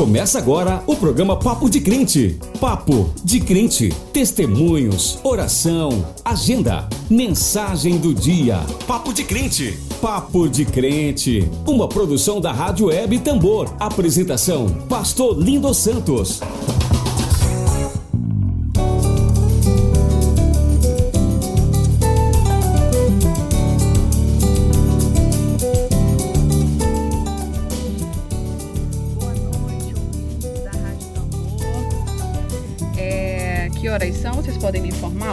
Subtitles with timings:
[0.00, 2.38] Começa agora o programa Papo de Crente.
[2.58, 3.90] Papo de Crente.
[4.14, 8.60] Testemunhos, oração, agenda, mensagem do dia.
[8.86, 9.78] Papo de Crente.
[10.00, 11.46] Papo de Crente.
[11.66, 13.68] Uma produção da Rádio Web Tambor.
[13.78, 16.40] Apresentação: Pastor Lindo Santos.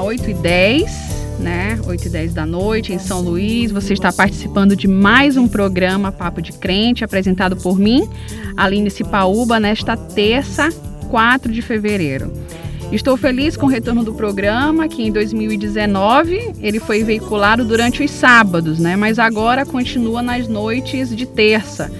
[0.07, 0.91] 8 e 10,
[1.37, 1.77] né?
[1.85, 3.71] 8 e 10 da noite em São Luís.
[3.71, 8.09] Você está participando de mais um programa Papo de Crente, apresentado por mim,
[8.55, 10.69] Aline Cipaúba, nesta terça,
[11.09, 12.31] 4 de fevereiro.
[12.89, 18.09] Estou feliz com o retorno do programa, que em 2019 ele foi veiculado durante os
[18.09, 18.95] sábados, né?
[18.95, 21.91] Mas agora continua nas noites de terça.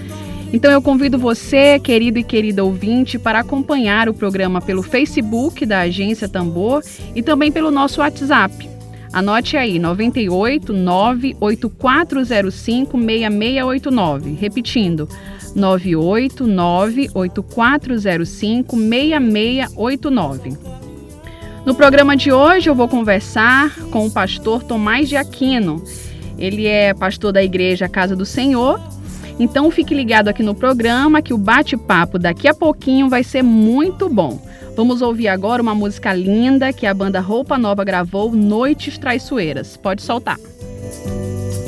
[0.52, 5.80] Então eu convido você, querido e querida ouvinte, para acompanhar o programa pelo Facebook da
[5.80, 6.82] Agência Tambor
[7.14, 8.68] e também pelo nosso WhatsApp.
[9.12, 14.36] Anote aí, 98 98405 6689.
[14.40, 15.08] Repetindo,
[15.54, 20.56] 989 8405 6689.
[21.66, 25.82] No programa de hoje eu vou conversar com o pastor Tomás de Aquino.
[26.38, 28.80] Ele é pastor da Igreja Casa do Senhor
[29.38, 34.08] então fique ligado aqui no programa que o bate-papo daqui a pouquinho vai ser muito
[34.08, 34.40] bom.
[34.76, 39.76] Vamos ouvir agora uma música linda que a banda Roupa Nova gravou, Noites Traiçoeiras.
[39.76, 40.38] Pode soltar.
[40.38, 41.67] Porta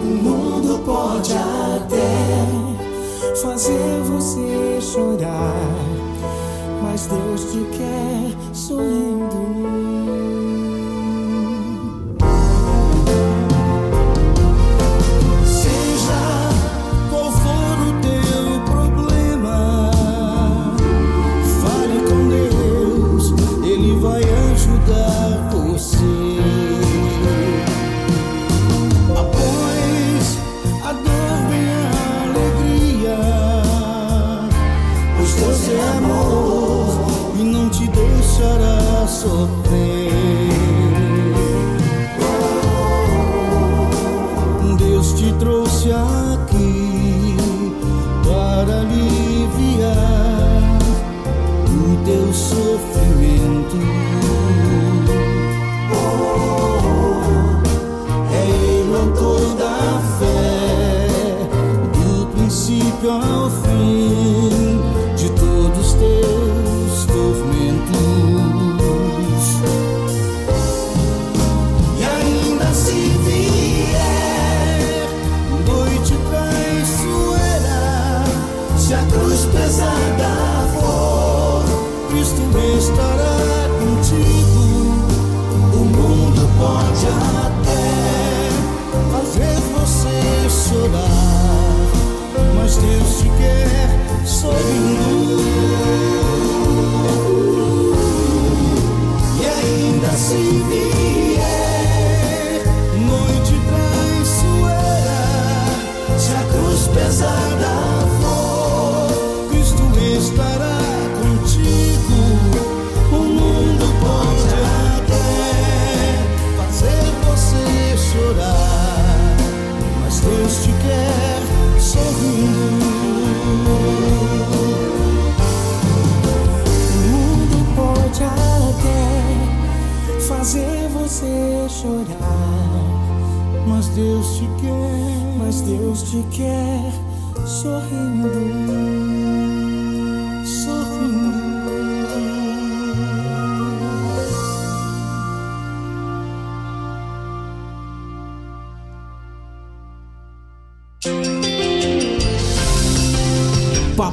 [0.00, 1.98] O mundo pode até
[3.42, 5.74] fazer você chorar,
[6.82, 9.87] mas Deus te quer sorrindo.
[39.18, 39.87] so thin.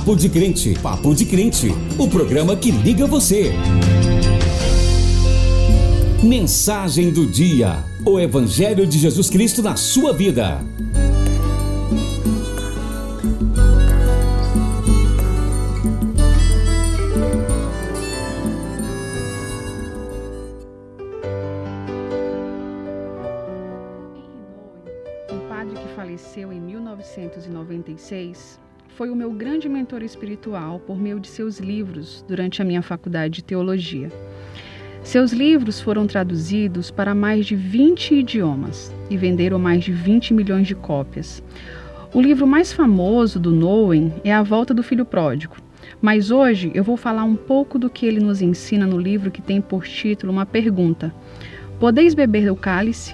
[0.06, 0.76] Papo de Crente.
[0.84, 1.70] Papo de Crente.
[1.98, 3.52] O programa que liga você.
[6.22, 7.84] Mensagem do dia.
[8.06, 10.64] O Evangelho de Jesus Cristo na sua vida.
[25.96, 28.55] Faleceu em 1996
[28.96, 33.36] foi o meu grande mentor espiritual por meio de seus livros durante a minha faculdade
[33.36, 34.10] de teologia.
[35.04, 40.66] Seus livros foram traduzidos para mais de 20 idiomas e venderam mais de 20 milhões
[40.66, 41.44] de cópias.
[42.14, 45.58] O livro mais famoso do Nowen é A Volta do Filho Pródigo,
[46.02, 49.42] mas hoje eu vou falar um pouco do que ele nos ensina no livro que
[49.42, 51.14] tem por título uma pergunta:
[51.82, 53.14] Podeis beber do cálice?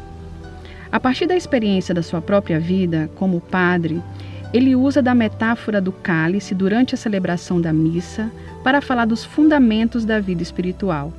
[0.92, 4.04] A partir da experiência da sua própria vida como padre,
[4.53, 8.31] ele usa da metáfora do cálice durante a celebração da missa
[8.63, 11.13] para falar dos fundamentos da vida espiritual.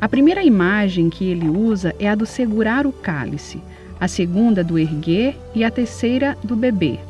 [0.00, 3.62] A primeira imagem que ele usa é a do segurar o cálice,
[3.98, 7.00] a segunda do erguer e a terceira do beber.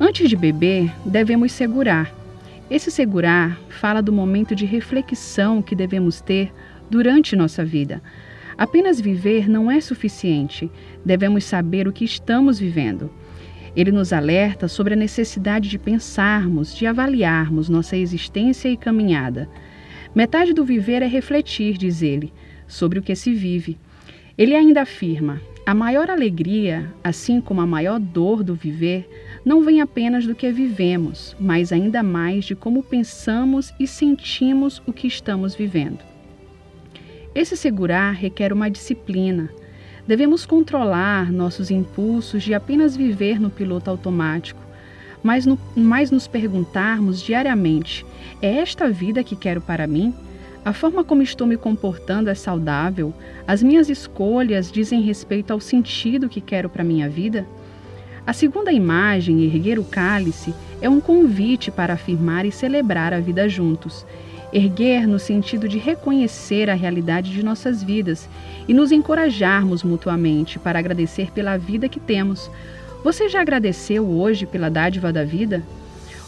[0.00, 2.12] Antes de beber, devemos segurar.
[2.70, 6.52] Esse segurar fala do momento de reflexão que devemos ter
[6.90, 8.02] durante nossa vida.
[8.56, 10.70] Apenas viver não é suficiente,
[11.04, 13.10] devemos saber o que estamos vivendo.
[13.74, 19.48] Ele nos alerta sobre a necessidade de pensarmos, de avaliarmos nossa existência e caminhada.
[20.14, 22.32] Metade do viver é refletir, diz ele,
[22.66, 23.78] sobre o que se vive.
[24.36, 29.08] Ele ainda afirma: a maior alegria, assim como a maior dor do viver,
[29.44, 34.92] não vem apenas do que vivemos, mas ainda mais de como pensamos e sentimos o
[34.92, 36.00] que estamos vivendo.
[37.34, 39.48] Esse segurar requer uma disciplina,
[40.06, 44.60] Devemos controlar nossos impulsos de apenas viver no piloto automático,
[45.22, 48.04] mas, no, mas nos perguntarmos diariamente:
[48.40, 50.12] é esta vida que quero para mim?
[50.64, 53.12] A forma como estou me comportando é saudável?
[53.46, 57.46] As minhas escolhas dizem respeito ao sentido que quero para minha vida?
[58.24, 63.48] A segunda imagem, erguer o cálice, é um convite para afirmar e celebrar a vida
[63.48, 64.06] juntos.
[64.52, 68.28] Erguer no sentido de reconhecer a realidade de nossas vidas
[68.68, 72.50] e nos encorajarmos mutuamente para agradecer pela vida que temos.
[73.02, 75.62] Você já agradeceu hoje pela dádiva da vida?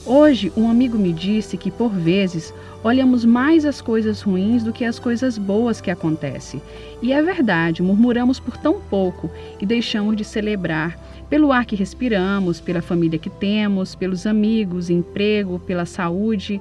[0.07, 2.53] Hoje, um amigo me disse que, por vezes,
[2.83, 6.61] olhamos mais as coisas ruins do que as coisas boas que acontecem.
[7.01, 10.99] E é verdade, murmuramos por tão pouco e deixamos de celebrar
[11.31, 16.61] pelo ar que respiramos, pela família que temos, pelos amigos, emprego, pela saúde.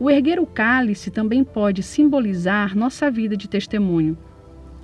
[0.00, 4.16] O erguer o cálice também pode simbolizar nossa vida de testemunho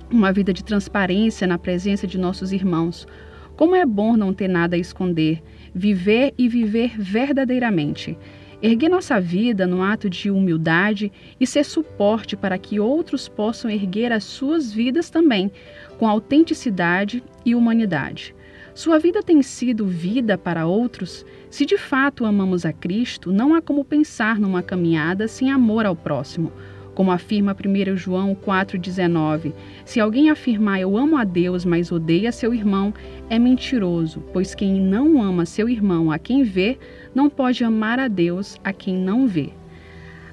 [0.09, 3.07] uma vida de transparência na presença de nossos irmãos.
[3.55, 5.41] Como é bom não ter nada a esconder,
[5.73, 8.17] viver e viver verdadeiramente.
[8.61, 14.11] Erguer nossa vida no ato de humildade e ser suporte para que outros possam erguer
[14.11, 15.51] as suas vidas também,
[15.97, 18.34] com autenticidade e humanidade.
[18.75, 21.25] Sua vida tem sido vida para outros?
[21.49, 25.95] Se de fato amamos a Cristo, não há como pensar numa caminhada sem amor ao
[25.95, 26.51] próximo.
[26.93, 29.53] Como afirma 1 João 4,19:
[29.85, 32.93] Se alguém afirmar eu amo a Deus, mas odeia seu irmão,
[33.29, 36.77] é mentiroso, pois quem não ama seu irmão a quem vê,
[37.15, 39.51] não pode amar a Deus a quem não vê.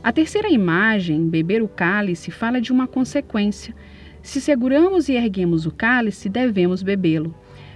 [0.02, 3.72] A terceira imagem, beber o cálice, fala de uma consequência.
[4.20, 7.32] Se seguramos e erguemos o cálice, devemos bebê-lo.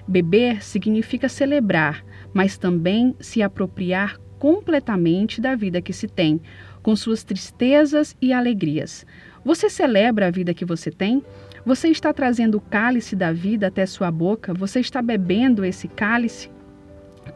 [0.08, 6.40] Beber significa celebrar, mas também se apropriar completamente da vida que se tem,
[6.82, 9.04] com suas tristezas e alegrias.
[9.44, 11.22] Você celebra a vida que você tem?
[11.64, 14.54] Você está trazendo o cálice da vida até sua boca?
[14.54, 16.48] Você está bebendo esse cálice?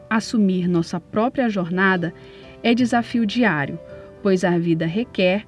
[0.09, 2.13] Assumir nossa própria jornada
[2.63, 3.77] é desafio diário,
[4.23, 5.45] pois a vida requer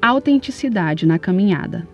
[0.00, 1.88] autenticidade na caminhada.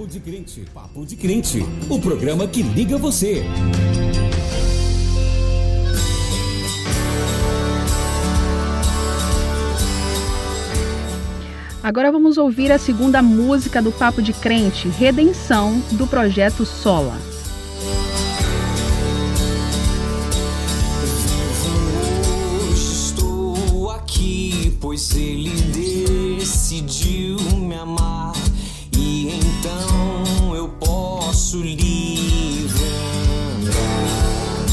[0.00, 0.64] Papo de Crente.
[0.72, 1.58] Papo de Crente.
[1.90, 3.44] O programa que liga você.
[11.82, 17.18] Agora vamos ouvir a segunda música do Papo de Crente, Redenção, do projeto Sola.
[22.72, 25.50] Estou aqui, pois ele
[26.38, 28.32] decidiu me amar
[29.40, 32.84] então eu posso livre
[33.56, 34.66] andar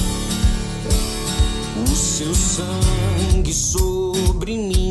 [1.84, 4.87] o seu sangue sobre mim.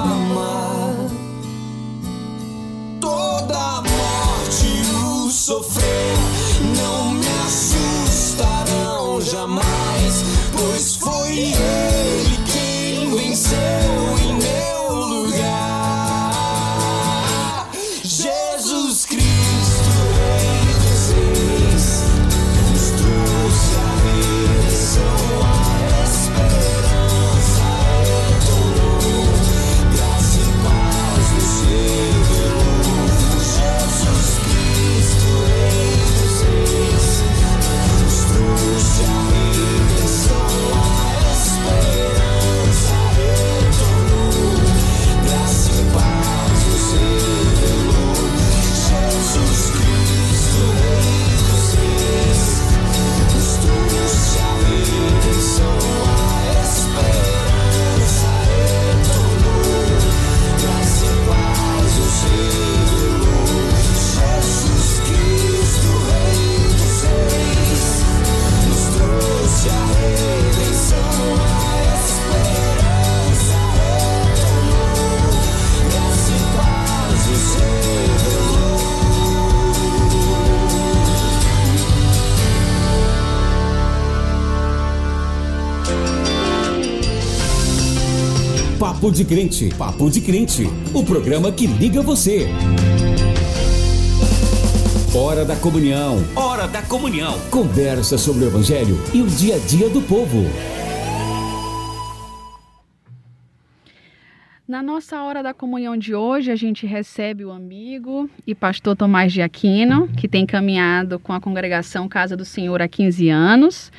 [0.00, 0.96] alma.
[3.00, 6.16] Toda morte e o sofrer
[6.76, 11.99] não me assustarão jamais, pois foi eu.
[89.00, 89.10] Papo
[90.10, 90.66] de Crente.
[90.92, 92.46] O programa que liga você.
[95.14, 96.18] Hora da comunhão.
[96.36, 97.32] Hora da comunhão.
[97.50, 100.44] Conversa sobre o evangelho e o dia a dia do povo.
[104.68, 109.32] Na nossa hora da comunhão de hoje, a gente recebe o amigo e pastor Tomás
[109.32, 113.90] de Aquino, que tem caminhado com a congregação Casa do Senhor há 15 anos.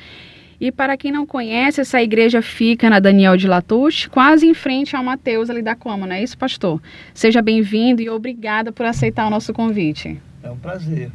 [0.62, 4.94] E para quem não conhece, essa igreja fica na Daniel de Latouche, quase em frente
[4.94, 6.80] ao Mateus ali da Coma, não é isso, pastor?
[7.12, 10.20] Seja bem-vindo e obrigada por aceitar o nosso convite.
[10.40, 11.10] É um prazer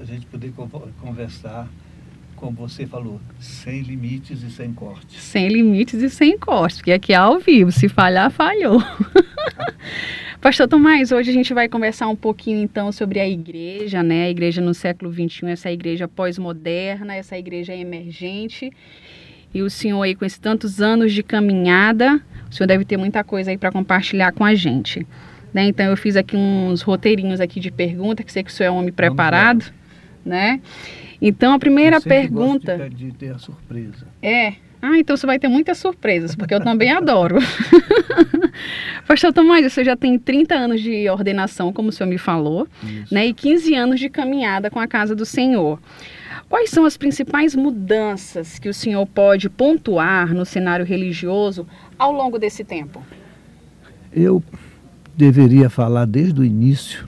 [0.00, 0.68] a gente poder con-
[1.00, 1.68] conversar,
[2.40, 5.22] como você falou, sem limites e sem cortes.
[5.22, 8.82] Sem limites e sem cortes, porque aqui é ao vivo, se falhar, falhou.
[10.40, 14.24] Pastor Tomás, hoje a gente vai conversar um pouquinho então sobre a igreja, né?
[14.24, 18.72] A igreja no século XXI, essa igreja pós-moderna, essa igreja emergente.
[19.52, 23.22] E o senhor aí com esses tantos anos de caminhada, o senhor deve ter muita
[23.22, 25.06] coisa aí para compartilhar com a gente.
[25.52, 25.64] Né?
[25.64, 28.72] Então eu fiz aqui uns roteirinhos aqui de pergunta, que sei que o senhor é
[28.72, 29.70] um homem preparado,
[30.24, 30.60] né?
[31.20, 34.06] Então a primeira pergunta gosto de, de ter a surpresa.
[34.22, 34.54] é.
[34.82, 37.36] Ah, então você vai ter muitas surpresas, porque eu também adoro.
[39.06, 43.12] Pastor Tomás, você já tem 30 anos de ordenação, como o senhor me falou, Isso.
[43.12, 43.26] né?
[43.26, 45.78] E 15 anos de caminhada com a casa do Senhor.
[46.48, 51.66] Quais são as principais mudanças que o senhor pode pontuar no cenário religioso
[51.98, 53.02] ao longo desse tempo?
[54.12, 54.42] Eu
[55.16, 57.06] deveria falar desde o início,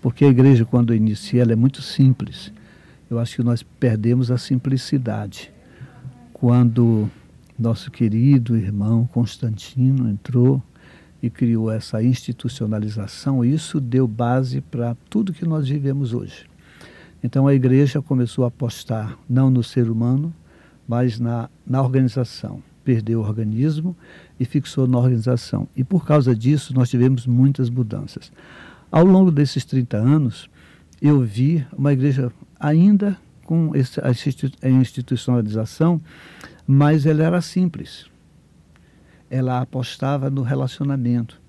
[0.00, 2.52] porque a igreja, quando inicia, ela é muito simples.
[3.08, 5.52] Eu acho que nós perdemos a simplicidade.
[6.32, 7.08] Quando
[7.58, 10.62] nosso querido irmão Constantino entrou
[11.22, 16.46] e criou essa institucionalização, isso deu base para tudo que nós vivemos hoje.
[17.22, 20.34] Então a igreja começou a apostar não no ser humano,
[20.86, 22.62] mas na, na organização.
[22.84, 23.96] Perdeu o organismo
[24.38, 25.68] e fixou na organização.
[25.76, 28.30] E por causa disso nós tivemos muitas mudanças.
[28.90, 30.50] Ao longo desses 30 anos,
[31.00, 36.00] eu vi uma igreja ainda com esse- a institu- a institucionalização,
[36.66, 38.06] mas ela era simples.
[39.30, 41.40] Ela apostava no relacionamento.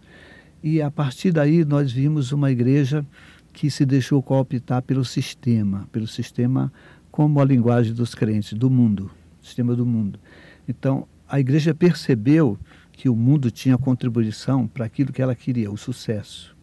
[0.61, 3.05] E a partir daí nós vimos uma igreja
[3.53, 6.71] que se deixou cooptar pelo sistema, pelo sistema
[7.09, 9.09] como a linguagem dos crentes, do mundo,
[9.41, 10.19] sistema do mundo.
[10.67, 12.59] Então, a igreja percebeu
[12.91, 16.55] que o mundo tinha contribuição para aquilo que ela queria, o sucesso,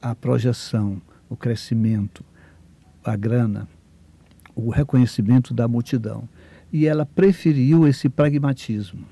[0.00, 2.24] a projeção, o crescimento,
[3.04, 3.68] a grana,
[4.54, 6.28] o reconhecimento da multidão.
[6.72, 9.04] E ela preferiu esse pragmatismo.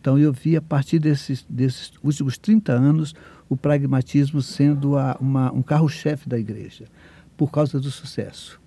[0.00, 3.14] Então eu vi a partir desses, desses últimos 30 anos
[3.48, 6.86] o pragmatismo sendo a- uma- um carro-chefe da igreja,
[7.36, 8.60] por causa do sucesso,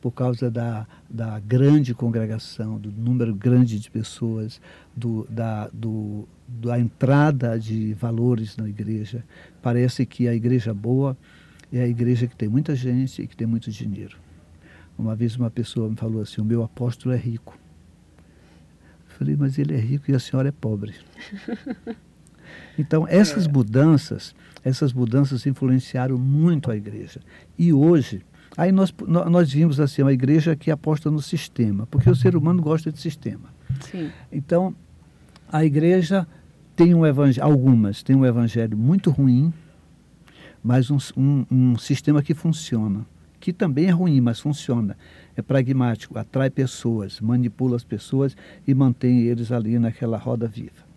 [0.00, 4.60] por causa da, da grande congregação, do número grande de pessoas,
[4.96, 9.22] do, da, do, da entrada de valores na igreja.
[9.62, 11.16] Parece que a igreja boa
[11.72, 14.16] é a igreja que tem muita gente e que tem muito dinheiro.
[14.98, 17.58] Uma vez uma pessoa me falou assim: o meu apóstolo é rico.
[19.08, 20.94] Eu falei, mas ele é rico e a senhora é pobre.
[22.78, 27.20] Então, essas mudanças, essas mudanças influenciaram muito a igreja.
[27.58, 28.22] E hoje,
[28.56, 32.34] aí nós, nó- nós vimos assim, uma igreja que aposta no sistema, porque o ser
[32.34, 33.52] humano gosta de sistema.
[33.82, 34.10] Sim.
[34.32, 34.74] Então,
[35.52, 36.26] a igreja
[36.74, 39.52] tem um evangelho, algumas tem um evangelho muito ruim,
[40.62, 43.06] mas um, um, um sistema que funciona,
[43.38, 44.96] que também é ruim, mas funciona.
[45.34, 50.90] É pragmático, atrai pessoas, manipula as pessoas e mantém eles ali naquela roda viva.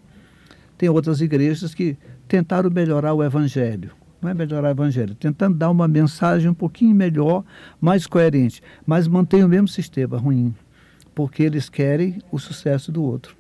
[0.77, 1.97] Tem outras igrejas que
[2.27, 3.91] tentaram melhorar o evangelho.
[4.21, 7.43] Não é melhorar o evangelho, tentando dar uma mensagem um pouquinho melhor,
[7.79, 10.53] mais coerente, mas mantém o mesmo sistema ruim,
[11.13, 13.35] porque eles querem o sucesso do outro.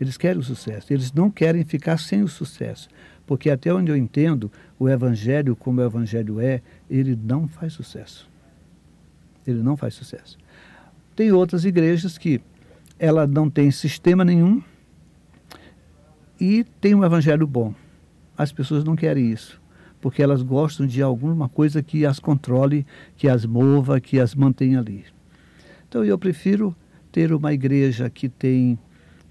[0.00, 2.88] Eles querem o sucesso, eles não querem ficar sem o sucesso,
[3.26, 8.30] porque até onde eu entendo, o evangelho, como o evangelho é, ele não faz sucesso.
[9.46, 10.38] Ele não faz sucesso.
[11.14, 12.40] Tem outras igrejas que
[12.98, 14.62] ela não tem sistema nenhum
[16.40, 17.74] e tem um evangelho bom.
[18.36, 19.60] As pessoas não querem isso,
[20.00, 22.86] porque elas gostam de alguma coisa que as controle,
[23.16, 25.04] que as mova, que as mantenha ali.
[25.88, 26.76] Então eu prefiro
[27.10, 28.78] ter uma igreja que tem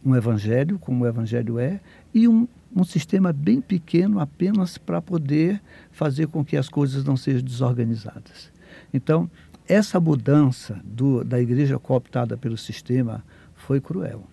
[0.04, 1.80] um evangelho, como o evangelho é,
[2.14, 5.62] e um, um sistema bem pequeno apenas para poder
[5.92, 8.52] fazer com que as coisas não sejam desorganizadas.
[8.94, 9.30] Então,
[9.68, 13.24] essa mudança do, da igreja cooptada pelo sistema
[13.56, 14.24] foi cruel.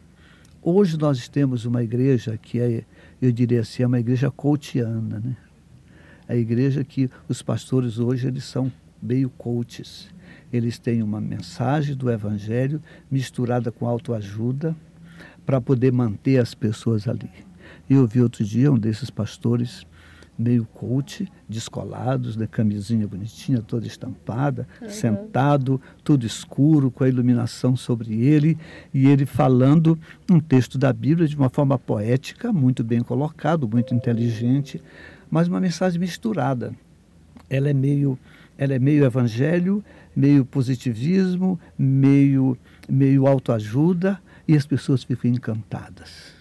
[0.60, 2.84] Hoje nós temos uma igreja que é,
[3.20, 5.36] eu diria assim, é uma igreja coachiana, né?
[6.28, 10.08] A igreja que os pastores hoje eles são meio coaches.
[10.52, 14.76] Eles têm uma mensagem do evangelho misturada com autoajuda
[15.44, 17.30] para poder manter as pessoas ali.
[17.92, 19.86] E eu vi outro dia um desses pastores
[20.38, 28.24] meio coach, descolados, né, camisinha bonitinha, toda estampada, sentado, tudo escuro, com a iluminação sobre
[28.24, 28.56] ele,
[28.94, 29.98] e ele falando
[30.30, 34.82] um texto da Bíblia de uma forma poética, muito bem colocado, muito inteligente,
[35.30, 36.72] mas uma mensagem misturada.
[37.50, 38.18] Ela é meio,
[38.56, 39.84] ela é meio evangelho,
[40.16, 42.56] meio positivismo, meio,
[42.88, 46.31] meio autoajuda, e as pessoas ficam encantadas.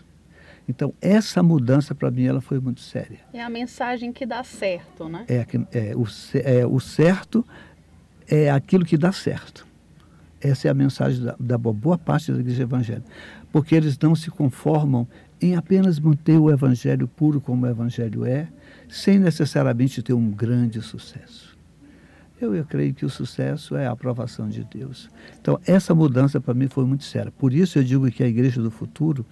[0.68, 3.20] Então, essa mudança para mim ela foi muito séria.
[3.34, 5.26] É a mensagem que dá certo, né?
[5.28, 7.46] É, é, o, é, o certo
[8.28, 9.68] é aquilo que dá certo.
[10.40, 13.08] Essa é a mensagem da, da bo- boa parte da igreja evangélica.
[13.52, 15.08] Porque eles não se conformam
[15.42, 18.48] em apenas manter o evangelho puro como o evangelho é,
[18.88, 21.58] sem necessariamente ter um grande sucesso.
[22.40, 25.10] Eu, eu creio que o sucesso é a aprovação de Deus.
[25.40, 27.32] Então, essa mudança para mim foi muito séria.
[27.32, 29.24] Por isso eu digo que a igreja do futuro,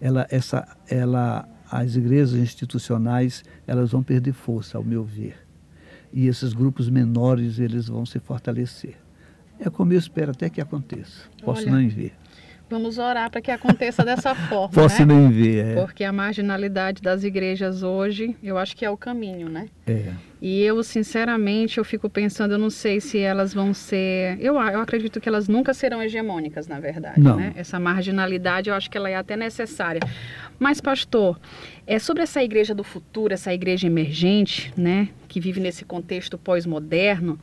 [0.00, 5.36] ela, essa, ela, as igrejas institucionais, elas vão perder força, ao meu ver.
[6.12, 8.96] E esses grupos menores, eles vão se fortalecer.
[9.58, 11.28] É como eu espero até que aconteça.
[11.42, 12.14] Posso Olha, nem ver.
[12.70, 15.14] Vamos orar para que aconteça dessa forma, Posso né?
[15.14, 15.66] nem ver.
[15.66, 15.74] É.
[15.74, 19.68] Porque a marginalidade das igrejas hoje, eu acho que é o caminho, né?
[19.86, 20.12] é.
[20.40, 24.36] E eu, sinceramente, eu fico pensando, eu não sei se elas vão ser.
[24.40, 27.20] Eu, eu acredito que elas nunca serão hegemônicas, na verdade.
[27.20, 27.36] Não.
[27.36, 27.52] Né?
[27.56, 30.00] Essa marginalidade, eu acho que ela é até necessária.
[30.56, 31.40] Mas, pastor,
[31.86, 35.08] é sobre essa igreja do futuro, essa igreja emergente, né?
[35.26, 37.38] Que vive nesse contexto pós-moderno.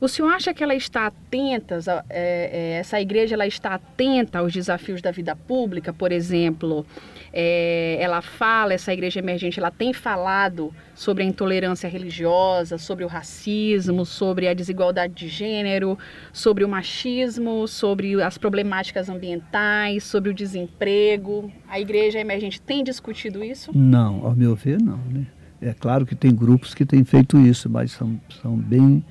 [0.00, 1.78] O senhor acha que ela está atenta,
[2.10, 6.84] é, é, essa igreja ela está atenta aos desafios da vida pública, por exemplo,
[7.32, 13.08] é, ela fala, essa igreja emergente, ela tem falado sobre a intolerância religiosa, sobre o
[13.08, 15.98] racismo, sobre a desigualdade de gênero,
[16.32, 21.50] sobre o machismo, sobre as problemáticas ambientais, sobre o desemprego.
[21.68, 23.72] A igreja emergente tem discutido isso?
[23.74, 24.98] Não, ao meu ver, não.
[24.98, 25.26] Né?
[25.60, 29.04] É claro que tem grupos que têm feito isso, mas são, são bem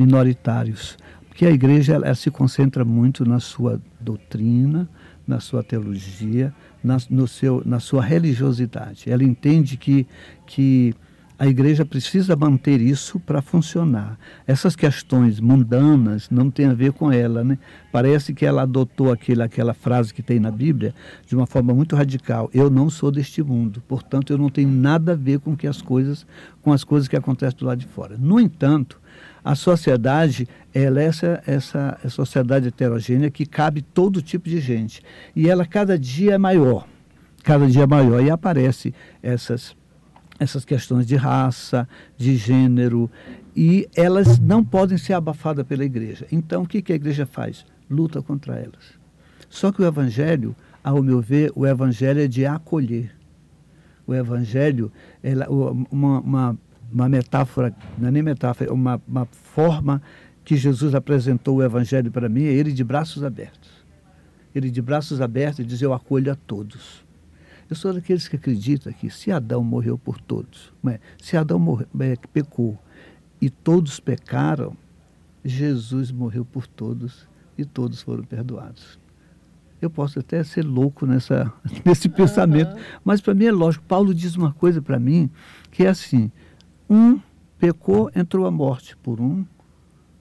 [0.00, 0.96] minoritários.
[1.28, 4.88] Porque a igreja ela, ela se concentra muito na sua doutrina,
[5.26, 9.10] na sua teologia, na, no seu, na sua religiosidade.
[9.10, 10.06] Ela entende que,
[10.46, 10.94] que
[11.38, 14.18] a igreja precisa manter isso para funcionar.
[14.46, 17.58] Essas questões mundanas não têm a ver com ela, né?
[17.92, 20.94] Parece que ela adotou aquele, aquela frase que tem na Bíblia
[21.26, 22.50] de uma forma muito radical.
[22.52, 25.80] Eu não sou deste mundo, portanto eu não tenho nada a ver com que as
[25.80, 26.26] coisas,
[26.60, 28.18] com as coisas que acontecem do lado de fora.
[28.18, 29.00] No entanto,
[29.44, 35.02] a sociedade ela é essa, essa, essa sociedade heterogênea que cabe todo tipo de gente
[35.34, 36.86] e ela cada dia é maior,
[37.42, 39.74] cada dia é maior e aparece essas
[40.40, 43.10] essas questões de raça, de gênero,
[43.54, 46.26] e elas não podem ser abafadas pela igreja.
[46.32, 47.66] Então, o que, que a igreja faz?
[47.90, 48.98] Luta contra elas.
[49.50, 53.14] Só que o evangelho, ao meu ver, o evangelho é de acolher.
[54.06, 54.90] O evangelho,
[55.22, 56.58] ela, uma, uma,
[56.92, 60.02] uma metáfora, não é nem metáfora, é uma, uma forma
[60.44, 63.70] que Jesus apresentou o evangelho para mim, é ele de braços abertos.
[64.54, 67.04] Ele de braços abertos diz, eu acolho a todos.
[67.68, 70.72] Eu sou daqueles que acreditam que se Adão morreu por todos,
[71.22, 72.76] se Adão morreu, é, pecou
[73.40, 74.76] e todos pecaram,
[75.44, 78.98] Jesus morreu por todos e todos foram perdoados.
[79.80, 81.50] Eu posso até ser louco nessa,
[81.86, 83.84] nesse pensamento, mas para mim é lógico.
[83.86, 85.30] Paulo diz uma coisa para mim
[85.70, 86.30] que é assim:
[86.90, 87.20] um
[87.58, 89.46] pecou, entrou a morte por um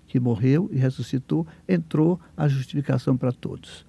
[0.06, 3.86] que morreu e ressuscitou, entrou a justificação para todos.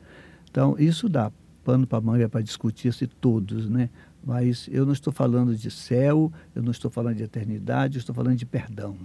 [0.51, 1.31] Então, isso dá
[1.63, 3.91] pano para manga para discutir se todos, né?
[4.25, 8.15] Mas eu não estou falando de céu, eu não estou falando de eternidade, eu estou
[8.15, 8.97] falando de perdão,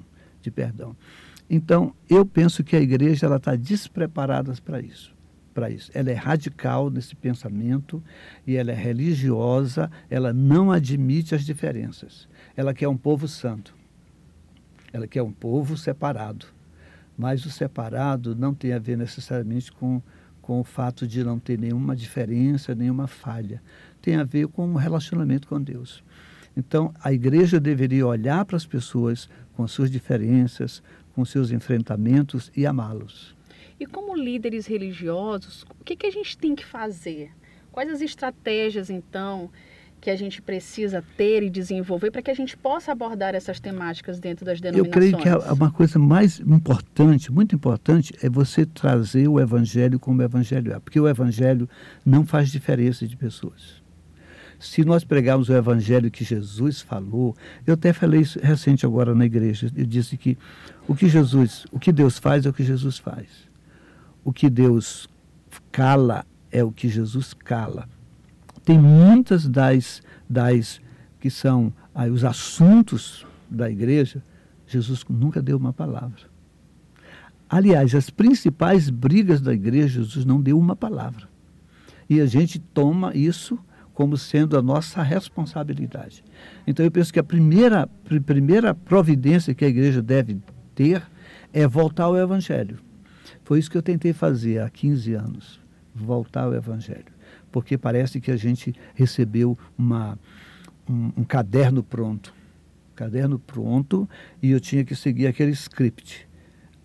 [0.42, 0.96] de perdão.
[1.50, 5.14] Então, eu penso que a igreja ela está despreparada para isso,
[5.54, 5.92] para isso.
[5.94, 8.04] Ela é radical nesse pensamento
[8.46, 12.28] e ela é religiosa, ela não admite as diferenças.
[12.56, 13.76] Ela quer um povo santo.
[14.92, 16.48] Ela quer um povo separado.
[17.18, 20.02] Mas o separado não tem a ver necessariamente com
[20.46, 23.64] com o fato de não ter nenhuma diferença, nenhuma falha.
[24.00, 26.04] Tem a ver com o relacionamento com Deus.
[26.56, 30.84] Então, a igreja deveria olhar para as pessoas com suas diferenças,
[31.16, 33.36] com seus enfrentamentos e amá-los.
[33.80, 37.32] E como líderes religiosos, o que, que a gente tem que fazer?
[37.72, 39.50] Quais as estratégias, então,
[40.06, 44.20] que a gente precisa ter e desenvolver para que a gente possa abordar essas temáticas
[44.20, 45.16] dentro das Eu denominações?
[45.16, 50.24] creio que uma coisa mais importante, muito importante, é você trazer o evangelho como o
[50.24, 51.68] evangelho é, porque o evangelho
[52.06, 53.82] não faz diferença de pessoas.
[54.60, 59.26] Se nós pregarmos o evangelho que Jesus falou, eu até falei isso recente agora na
[59.26, 60.38] igreja, eu disse que
[60.88, 63.26] o que Jesus, o que Deus faz é o que Jesus faz.
[64.24, 65.10] O que Deus
[65.72, 67.95] cala é o que Jesus cala.
[68.66, 70.82] Tem muitas das, das
[71.20, 74.24] que são aí, os assuntos da igreja,
[74.68, 76.22] Jesus nunca deu uma palavra.
[77.48, 81.28] Aliás, as principais brigas da igreja, Jesus não deu uma palavra.
[82.10, 83.58] E a gente toma isso
[83.94, 86.24] como sendo a nossa responsabilidade.
[86.68, 90.38] Então eu penso que a primeira, pr- primeira providência que a igreja deve
[90.74, 91.04] ter
[91.54, 92.80] é voltar ao Evangelho.
[93.44, 95.62] Foi isso que eu tentei fazer há 15 anos,
[95.94, 97.15] voltar ao Evangelho.
[97.56, 100.20] Porque parece que a gente recebeu uma,
[100.90, 102.34] um, um caderno pronto.
[102.94, 104.10] Caderno pronto
[104.44, 106.28] e eu tinha que seguir aquele script.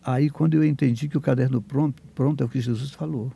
[0.00, 3.32] Aí quando eu entendi que o caderno pronto, pronto é o que Jesus falou.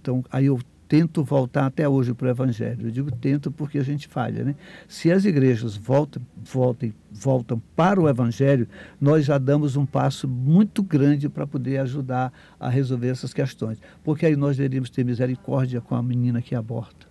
[0.00, 2.86] Então, aí eu tento voltar até hoje para o Evangelho.
[2.86, 4.54] Eu digo tento porque a gente falha, né?
[4.88, 8.66] Se as igrejas voltam, voltem, voltam para o Evangelho,
[8.98, 13.78] nós já damos um passo muito grande para poder ajudar a resolver essas questões.
[14.02, 17.06] Porque aí nós deveríamos ter misericórdia com a menina que aborta.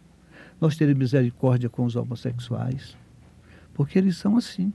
[0.60, 2.98] Nós teríamos misericórdia com os homossexuais.
[3.76, 4.74] Porque eles são assim.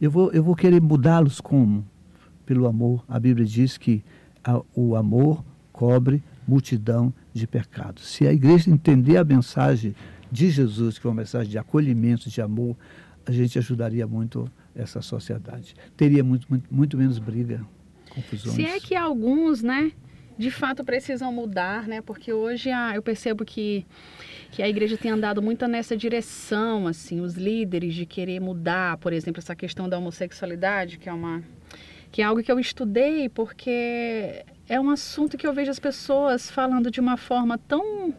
[0.00, 1.86] Eu vou, eu vou querer mudá-los como?
[2.46, 3.04] Pelo amor.
[3.06, 4.02] A Bíblia diz que
[4.42, 8.06] a- o amor cobre multidão de pecados.
[8.06, 9.94] Se a igreja entender a mensagem
[10.30, 12.76] de Jesus, que é uma mensagem de acolhimento, de amor,
[13.26, 15.74] a gente ajudaria muito essa sociedade.
[15.96, 17.64] Teria muito, muito, muito menos briga,
[18.10, 18.56] confusões.
[18.56, 19.92] Se é que alguns, né,
[20.36, 22.00] de fato precisam mudar, né?
[22.00, 23.86] Porque hoje ah, eu percebo que,
[24.50, 29.12] que a igreja tem andado muito nessa direção, assim, os líderes de querer mudar, por
[29.12, 31.42] exemplo, essa questão da homossexualidade, que é uma
[32.10, 36.50] que é algo que eu estudei porque é um assunto que eu vejo as pessoas
[36.50, 38.14] falando de uma forma tão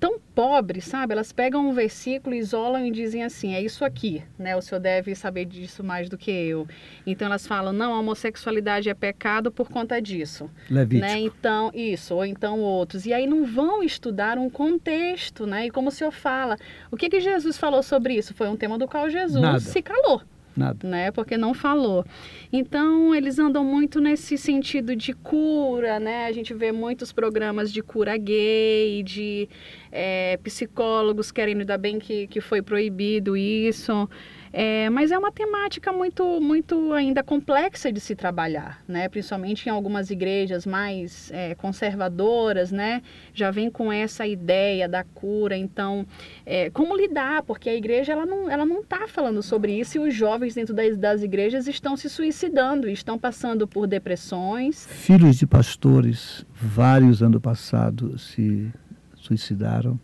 [0.00, 1.12] tão pobre, sabe?
[1.12, 4.56] Elas pegam um versículo, isolam e dizem assim: é isso aqui, né?
[4.56, 6.66] O senhor deve saber disso mais do que eu.
[7.06, 10.48] Então elas falam: não, a homossexualidade é pecado por conta disso.
[10.70, 11.06] Levítico.
[11.06, 11.18] Né?
[11.18, 13.04] Então, isso, ou então outros.
[13.04, 15.66] E aí não vão estudar um contexto, né?
[15.66, 16.56] E como o senhor fala,
[16.90, 18.32] o que, que Jesus falou sobre isso?
[18.32, 19.60] Foi um tema do qual Jesus Nada.
[19.60, 20.22] se calou
[20.58, 20.88] Nada.
[20.88, 21.10] né?
[21.10, 22.04] Porque não falou.
[22.52, 26.26] Então, eles andam muito nesse sentido de cura, né?
[26.26, 29.48] A gente vê muitos programas de cura gay, de
[29.92, 34.08] é, psicólogos querendo ainda bem que, que foi proibido isso.
[34.52, 39.08] É, mas é uma temática muito, muito ainda complexa de se trabalhar, né?
[39.08, 43.02] Principalmente em algumas igrejas mais é, conservadoras, né?
[43.34, 45.56] Já vem com essa ideia da cura.
[45.56, 46.06] Então,
[46.46, 47.42] é, como lidar?
[47.42, 50.74] Porque a igreja ela não ela não está falando sobre isso e os jovens dentro
[50.74, 54.86] das, das igrejas estão se suicidando, estão passando por depressões.
[54.86, 58.70] Filhos de pastores, vários ano passado se
[59.16, 60.00] suicidaram,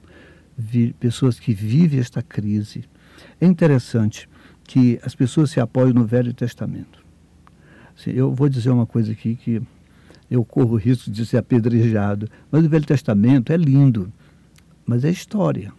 [0.57, 2.85] Vi- pessoas que vivem esta crise.
[3.41, 4.29] É interessante
[4.65, 7.05] que as pessoas se apoiam no Velho Testamento.
[7.97, 9.63] Assim, eu vou dizer uma coisa aqui que
[10.31, 14.13] eu corro o risco de ser apedrejado, mas o Velho Testamento é lindo,
[14.85, 15.73] mas é história.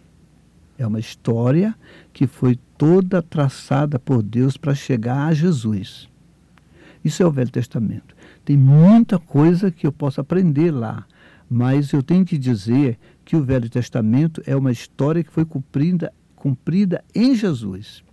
[0.78, 1.74] É uma história
[2.12, 6.08] que foi toda traçada por Deus para chegar a Jesus.
[7.04, 8.14] Isso é o Velho Testamento.
[8.44, 11.06] Tem muita coisa que eu posso aprender lá,
[11.48, 16.12] mas eu tenho que dizer que o Velho Testamento é uma história que foi cumprida,
[16.34, 18.04] cumprida em Jesus.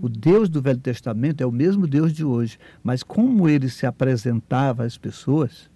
[0.00, 3.86] O Deus do Velho Testamento é o mesmo Deus de hoje, mas como ele se
[3.86, 5.70] apresentava às pessoas,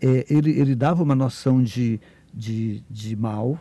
[0.00, 2.00] é, ele, ele dava uma noção de,
[2.32, 3.58] de, de mal,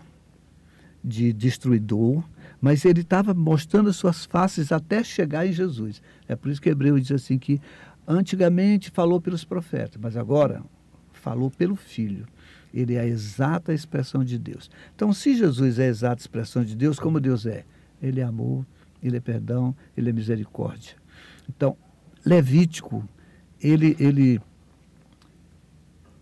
[1.03, 2.23] de destruidor,
[2.61, 6.01] mas ele estava mostrando as suas faces até chegar em Jesus.
[6.27, 7.59] É por isso que Hebreu diz assim que
[8.07, 10.63] antigamente falou pelos profetas, mas agora
[11.13, 12.27] falou pelo Filho.
[12.73, 14.69] Ele é a exata expressão de Deus.
[14.95, 17.65] Então, se Jesus é a exata expressão de Deus, como Deus é?
[18.01, 18.65] Ele é amor,
[19.01, 20.95] ele é perdão, ele é misericórdia.
[21.47, 21.75] Então,
[22.25, 23.07] Levítico,
[23.61, 24.41] ele, ele,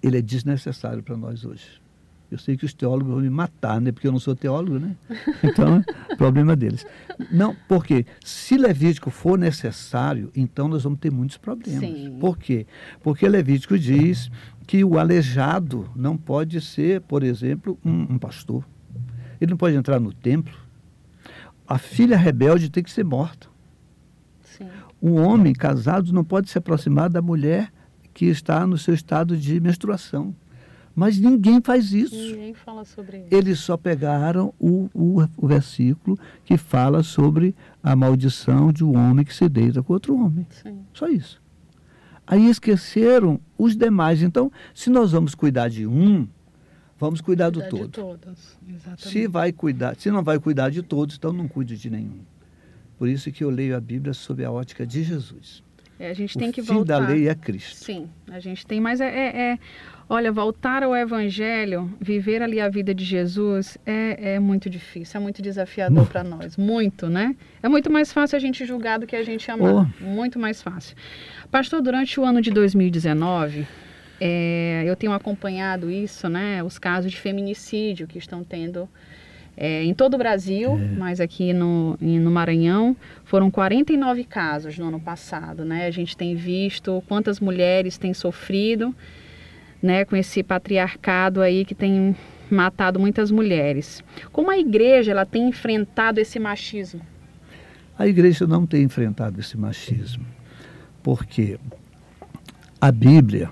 [0.02, 1.82] ele é desnecessário para nós hoje.
[2.30, 3.92] Eu sei que os teólogos vão me matar, né?
[3.92, 4.96] Porque eu não sou teólogo, né?
[5.44, 5.82] Então,
[6.18, 6.86] problema deles.
[7.32, 11.80] Não, porque se Levítico for necessário, então nós vamos ter muitos problemas.
[11.80, 12.18] Sim.
[12.20, 12.68] Por quê?
[13.02, 14.30] Porque Levítico diz
[14.66, 18.68] que o aleijado não pode ser, por exemplo, um, um pastor.
[19.40, 20.54] Ele não pode entrar no templo.
[21.68, 23.48] A filha rebelde tem que ser morta.
[24.42, 24.68] Sim.
[25.02, 27.72] Um homem casado não pode se aproximar da mulher
[28.14, 30.34] que está no seu estado de menstruação.
[30.96, 32.16] Mas ninguém faz isso.
[32.16, 33.28] Ninguém fala sobre isso.
[33.30, 39.24] Eles só pegaram o, o, o versículo que fala sobre a maldição de um homem
[39.24, 40.48] que se deita com outro homem.
[40.50, 40.80] Sim.
[40.94, 41.40] Só isso.
[42.26, 44.24] Aí esqueceram os demais.
[44.24, 46.28] Então, se nós vamos cuidar de um,
[47.00, 48.18] vamos cuidar do Cuidar de todo.
[48.20, 48.58] todos.
[48.68, 49.10] Exatamente.
[49.10, 52.20] Se vai cuidar, se não vai cuidar de todos, então não cuide de nenhum.
[52.98, 55.64] Por isso que eu leio a Bíblia sob a ótica de Jesus.
[56.00, 57.00] É, a gente o tem que fim voltar.
[57.00, 57.76] da lei é Cristo.
[57.84, 59.60] Sim, a gente tem, mas é, é- é-
[60.08, 65.24] olha, voltar ao Evangelho, viver ali a vida de Jesus é, é muito difícil, é
[65.24, 67.36] muito desafiador para nós, muito, né?
[67.64, 70.96] É muito mais fácil a gente julgar do que a gente amar, muito mais fácil.
[71.50, 73.66] Pastor, durante o ano de 2019,
[74.20, 76.64] é, eu tenho acompanhado isso, né?
[76.64, 78.90] Os casos de feminicídio que estão tendo
[79.56, 85.00] é, em todo o Brasil, mas aqui no, no Maranhão, foram 49 casos no ano
[85.00, 85.88] passado, né?
[85.88, 88.96] A gente tem visto quantas mulheres têm sofrido,
[89.82, 92.16] né, com esse patriarcado aí que tem
[92.50, 94.04] matado muitas mulheres.
[94.32, 97.02] Como a igreja ela tem enfrentado esse machismo?
[97.98, 100.26] A igreja não tem enfrentado esse machismo,
[101.02, 101.60] porque
[102.80, 103.50] a Bíblia,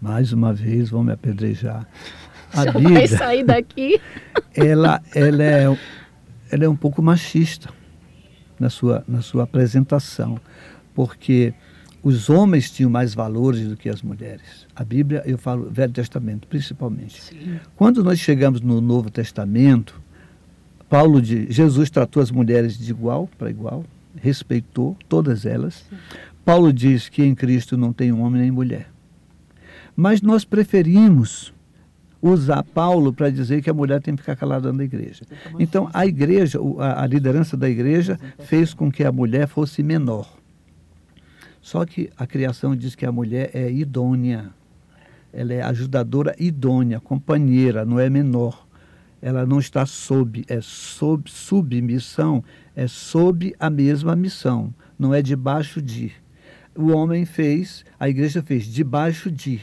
[0.00, 1.86] mais uma vez, vão me apedrejar.
[2.52, 4.00] A Já vai Bíblia, sair daqui?
[4.54, 5.78] ela, ela, é,
[6.50, 7.68] ela é um pouco machista
[8.58, 10.40] na sua, na sua apresentação,
[10.92, 11.54] porque
[12.02, 14.66] os homens tinham mais valores do que as mulheres.
[14.74, 17.20] A Bíblia, eu falo Velho Testamento, principalmente.
[17.76, 20.00] Quando nós chegamos no Novo Testamento,
[20.88, 23.84] Paulo de Jesus tratou as mulheres de igual para igual,
[24.20, 25.84] respeitou todas elas.
[26.44, 28.88] Paulo diz que em Cristo não tem homem nem mulher.
[30.00, 31.52] Mas nós preferimos
[32.22, 35.26] usar Paulo para dizer que a mulher tem que ficar calada na igreja.
[35.58, 40.38] Então a igreja, a, a liderança da igreja fez com que a mulher fosse menor.
[41.60, 44.48] Só que a criação diz que a mulher é idônea.
[45.30, 48.66] Ela é ajudadora idônea, companheira, não é menor.
[49.20, 52.42] Ela não está sob, é sob submissão,
[52.74, 56.10] é sob a mesma missão, não é debaixo de.
[56.74, 59.60] O homem fez, a igreja fez debaixo de.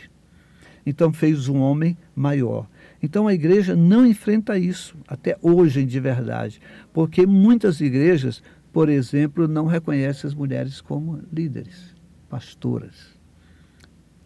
[0.87, 2.65] Então fez um homem maior.
[3.03, 6.61] Então a igreja não enfrenta isso, até hoje de verdade,
[6.93, 11.93] porque muitas igrejas, por exemplo, não reconhecem as mulheres como líderes,
[12.29, 13.13] pastoras.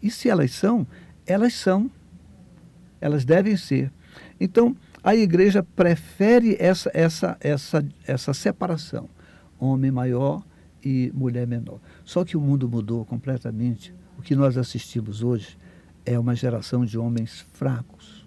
[0.00, 0.86] E se elas são,
[1.26, 1.90] elas são.
[3.00, 3.90] Elas devem ser.
[4.38, 9.08] Então, a igreja prefere essa, essa, essa, essa separação,
[9.58, 10.44] homem maior
[10.84, 11.80] e mulher menor.
[12.04, 13.92] Só que o mundo mudou completamente.
[14.16, 15.58] O que nós assistimos hoje
[16.04, 18.26] é uma geração de homens fracos,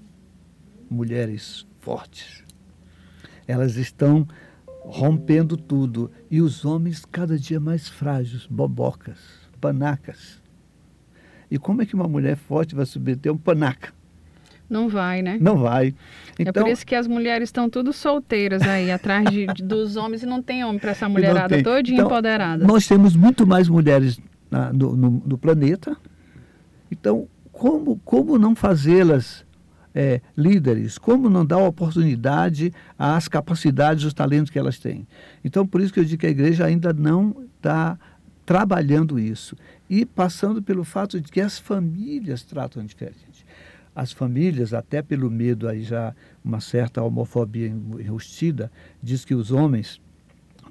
[0.90, 2.44] mulheres fortes.
[3.48, 4.28] Elas estão
[4.82, 9.18] rompendo tudo e os homens cada dia mais frágeis, bobocas,
[9.60, 10.42] panacas.
[11.50, 13.94] E como é que uma mulher forte vai submeter um panaca?
[14.68, 15.38] Não vai, né?
[15.40, 15.90] Não vai.
[16.40, 20.24] é Então, por isso que as mulheres estão tudo solteiras aí, atrás de- dos homens
[20.24, 22.66] e não tem homem para essa mulherada todinha Então, empoderada.
[22.66, 25.96] Nós temos muito mais mulheres na- no, no- no planeta.
[26.92, 29.46] Então, como, como não fazê-las
[29.94, 30.98] é, líderes?
[30.98, 35.08] Como não dar oportunidade às capacidades, os talentos que elas têm?
[35.44, 37.98] Então, por isso que eu digo que a igreja ainda não está
[38.46, 39.56] trabalhando isso.
[39.90, 43.46] E passando pelo fato de que as famílias tratam diferente.
[43.96, 46.14] As famílias, até pelo medo aí já
[46.44, 48.70] uma certa homofobia enrustida,
[49.02, 50.02] diz que os homens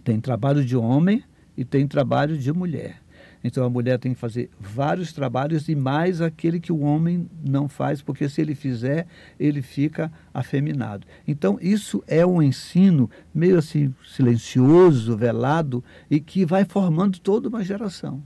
[0.05, 1.25] tem trabalho de homem
[1.57, 3.04] e tem trabalho de mulher.
[3.45, 7.69] Então a mulher tem que fazer vários trabalhos e mais aquele que o homem não
[7.69, 9.07] faz, porque se ele fizer,
[9.39, 11.07] ele fica afeminado.
[11.29, 17.63] Então isso é um ensino meio assim silencioso, velado e que vai formando toda uma
[17.63, 18.23] geração.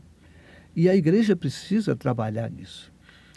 [0.77, 2.93] E a igreja precisa trabalhar nisso.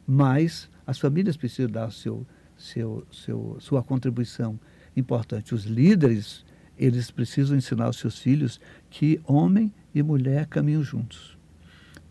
[0.06, 4.60] Mas as famílias precisam dar seu, seu, seu, sua contribuição
[4.96, 5.56] importante.
[5.56, 6.46] Os líderes,
[6.78, 11.41] eles precisam ensinar aos seus filhos que homem e mulher caminham juntos.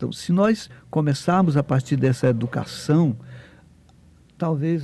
[0.01, 3.15] Então, se nós começarmos a partir dessa educação,
[4.35, 4.83] talvez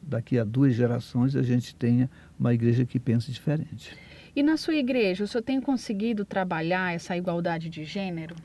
[0.00, 3.92] daqui a duas gerações a gente tenha uma igreja que pense diferente.
[4.36, 8.36] E na sua igreja, o senhor tem conseguido trabalhar essa igualdade de gênero?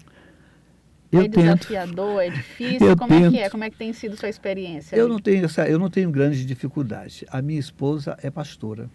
[1.11, 1.67] Eu é tento.
[1.67, 2.87] desafiador, é difícil?
[2.87, 3.41] Eu Como é que é?
[3.43, 3.51] tento.
[3.51, 4.95] Como é que tem sido sua experiência?
[4.95, 5.11] Eu aí?
[5.11, 7.27] não tenho essa, eu não tenho grande dificuldade.
[7.29, 8.89] A minha esposa é pastora.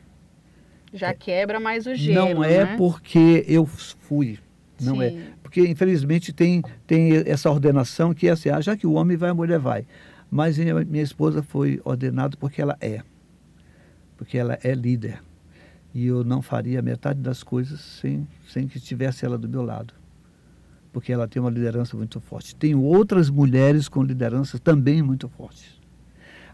[0.92, 2.76] Já quebra mais o gelo, não é né?
[2.76, 4.40] porque eu fui,
[4.80, 5.10] não é.
[5.10, 5.22] Sim.
[5.42, 9.30] Porque infelizmente tem tem essa ordenação que é assim, ah, já que o homem vai,
[9.30, 9.86] a mulher vai.
[10.30, 13.02] Mas minha, minha esposa foi ordenada porque ela é,
[14.16, 15.22] porque ela é líder.
[15.94, 19.94] E eu não faria metade das coisas sem sem que tivesse ela do meu lado.
[20.92, 22.56] Porque ela tem uma liderança muito forte.
[22.56, 25.76] Tem outras mulheres com lideranças também muito fortes.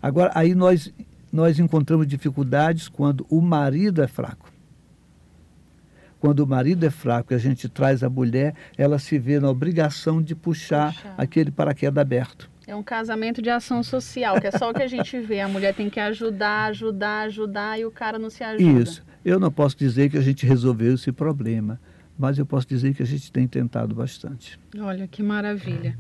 [0.03, 0.93] Agora, aí nós,
[1.33, 4.52] nós encontramos dificuldades quando o marido é fraco.
[6.23, 9.51] Quando o marido é fraco e a gente traz a mulher, ela se vê na
[9.51, 11.15] obrigação de puxar, Puxar.
[11.19, 12.49] aquele paraquedas aberto.
[12.65, 15.41] É um casamento de ação social, que é só o que a gente vê.
[15.41, 18.81] A mulher tem que ajudar, ajudar, ajudar e o cara não se ajuda.
[18.81, 19.03] Isso.
[19.25, 21.81] Eu não posso dizer que a gente resolveu esse problema,
[22.17, 24.61] mas eu posso dizer que a gente tem tentado bastante.
[24.79, 25.99] Olha que maravilha.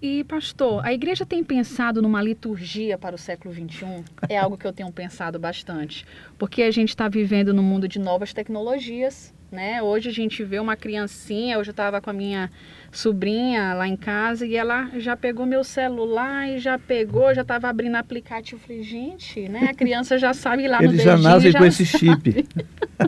[0.00, 4.04] E, pastor, a igreja tem pensado numa liturgia para o século XXI?
[4.28, 6.06] É algo que eu tenho pensado bastante.
[6.38, 9.82] Porque a gente está vivendo num mundo de novas tecnologias, né?
[9.82, 12.50] Hoje a gente vê uma criancinha, hoje eu estava com a minha
[12.90, 17.68] sobrinha lá em casa e ela já pegou meu celular e já pegou, já estava
[17.68, 18.60] abrindo aplicativo.
[18.60, 19.68] Eu falei, gente, né?
[19.70, 22.46] A criança já sabe lá Eles no já dedinho, nascem já com esse chip.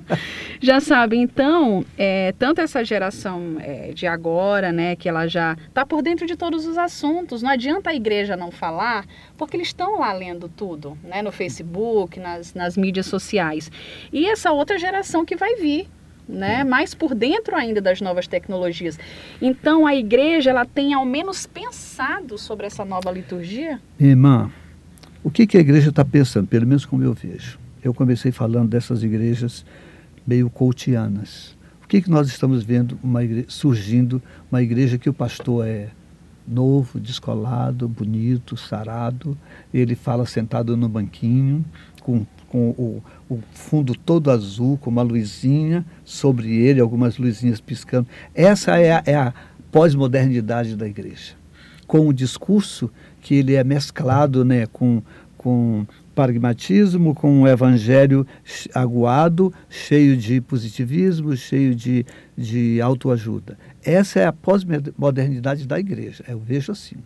[0.60, 1.16] já sabe.
[1.16, 6.26] Então, é, tanto essa geração é, de agora, né, que ela já está por dentro
[6.26, 7.42] de todos os assuntos.
[7.42, 12.20] Não adianta a igreja não falar, porque eles estão lá lendo tudo, né, no Facebook,
[12.20, 13.70] nas, nas mídias sociais.
[14.12, 15.88] E essa outra geração que vai vir,
[16.30, 18.98] né, mais por dentro ainda das novas tecnologias.
[19.40, 23.80] Então, a igreja ela tem ao menos pensado sobre essa nova liturgia?
[23.98, 24.50] Irmã,
[25.22, 27.58] o que, que a igreja está pensando, pelo menos como eu vejo?
[27.82, 29.64] Eu comecei falando dessas igrejas
[30.26, 31.56] meio coutianas.
[31.82, 35.88] O que, que nós estamos vendo uma igreja, surgindo uma igreja que o pastor é
[36.46, 39.36] novo, descolado, bonito, sarado,
[39.72, 41.64] ele fala sentado no banquinho,
[42.02, 48.08] com, com o, o fundo todo azul, com uma luzinha sobre ele, algumas luzinhas piscando.
[48.34, 49.32] Essa é a, é a
[49.70, 51.34] pós-modernidade da igreja.
[51.86, 52.90] Com o discurso
[53.20, 55.00] que ele é mesclado né, com,
[55.38, 58.26] com pragmatismo, com um evangelho
[58.74, 62.04] aguado, cheio de positivismo, cheio de,
[62.36, 63.56] de autoajuda.
[63.82, 66.96] Essa é a pós-modernidade da igreja, eu vejo assim.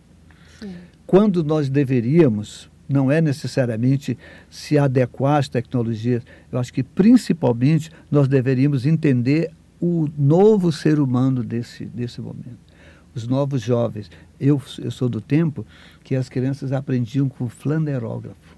[0.59, 0.73] Sim.
[1.05, 4.17] Quando nós deveríamos, não é necessariamente
[4.49, 11.43] se adequar às tecnologias, eu acho que principalmente nós deveríamos entender o novo ser humano
[11.43, 12.65] desse, desse momento.
[13.13, 14.09] Os novos jovens.
[14.39, 15.65] Eu, eu sou do tempo
[16.03, 18.55] que as crianças aprendiam com flanerógrafo.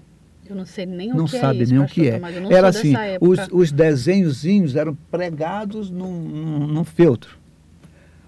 [0.48, 2.18] Eu não sei nem não o que sabe é isso, nem o que é.
[2.18, 7.38] Não Era assim, os, os desenhozinhos eram pregados num, num, num feltro.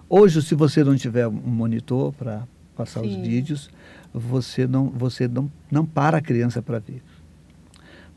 [0.09, 2.43] Hoje, se você não tiver um monitor para
[2.77, 3.23] passar os Sim.
[3.23, 3.71] vídeos,
[4.13, 7.03] você não, você não, não para a criança para ver.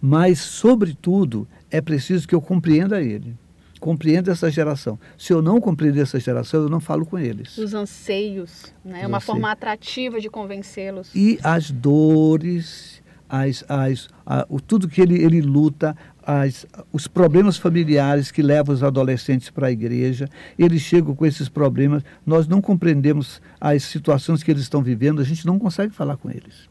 [0.01, 3.35] Mas, sobretudo, é preciso que eu compreenda ele.
[3.79, 4.97] Compreenda essa geração.
[5.17, 7.57] Se eu não compreender essa geração, eu não falo com eles.
[7.57, 8.99] Os anseios, né?
[9.01, 9.23] Os Uma anseios.
[9.25, 11.13] forma atrativa de convencê-los.
[11.13, 15.95] e as dores, as, as, a- o, tudo que ele, ele luta,
[16.25, 21.49] as, os problemas familiares que levam os adolescentes para a igreja, eles chegam com esses
[21.49, 26.17] problemas, nós não compreendemos as situações que eles estão vivendo, a gente não consegue falar
[26.17, 26.69] com eles.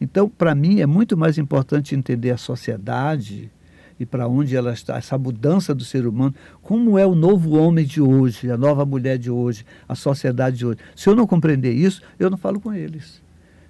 [0.00, 3.50] Então, para mim, é muito mais importante entender a sociedade
[3.98, 7.84] e para onde ela está, essa mudança do ser humano, como é o novo homem
[7.84, 10.78] de hoje, a nova mulher de hoje, a sociedade de hoje.
[10.94, 13.20] Se eu não compreender isso, eu não falo com eles.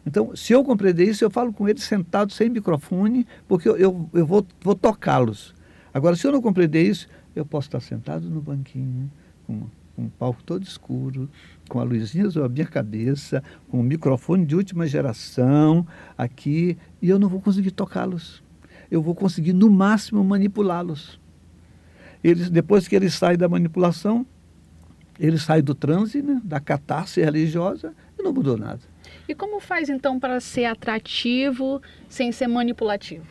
[0.09, 4.11] Então, se eu compreender isso, eu falo com eles sentado sem microfone, porque eu, eu,
[4.15, 5.55] eu vou, vou tocá-los.
[5.93, 7.07] Agora, se eu não compreender isso,
[7.37, 9.11] eu posso estar sentado no banquinho,
[9.47, 11.29] com, com um palco todo escuro,
[11.69, 15.87] com a luzinha sobre a minha cabeça, com um microfone de última geração
[16.17, 18.43] aqui, e eu não vou conseguir tocá-los.
[18.91, 21.21] Eu vou conseguir, no máximo, manipulá-los.
[22.25, 24.25] Eles, depois que eles saem da manipulação,
[25.21, 28.81] eles saem do transe, né, da catarse religiosa, e não mudou nada.
[29.29, 33.27] E como faz então para ser atrativo sem ser manipulativo?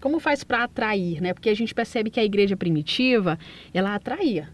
[0.00, 1.32] Como faz para atrair, né?
[1.32, 3.38] Porque a gente percebe que a igreja primitiva,
[3.72, 4.50] ela atraía.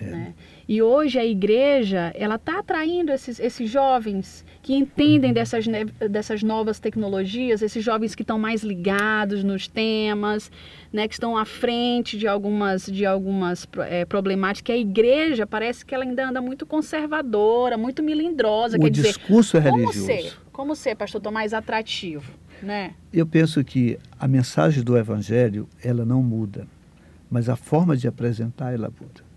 [0.00, 0.34] Né?
[0.72, 6.44] E hoje a igreja, ela está atraindo esses, esses jovens que entendem dessas, ne- dessas
[6.44, 10.48] novas tecnologias, esses jovens que estão mais ligados nos temas,
[10.92, 11.08] né?
[11.08, 14.76] Que estão à frente de algumas, de algumas eh, problemáticas.
[14.76, 18.76] A igreja parece que ela ainda anda muito conservadora, muito melindrosa.
[18.76, 20.06] o quer dizer, discurso é como religioso.
[20.06, 22.30] ser, como ser, pastor Tomás, atrativo,
[22.62, 22.94] né?
[23.12, 26.64] Eu penso que a mensagem do Evangelho, ela não muda,
[27.28, 29.28] mas a forma de apresentar, ela muda.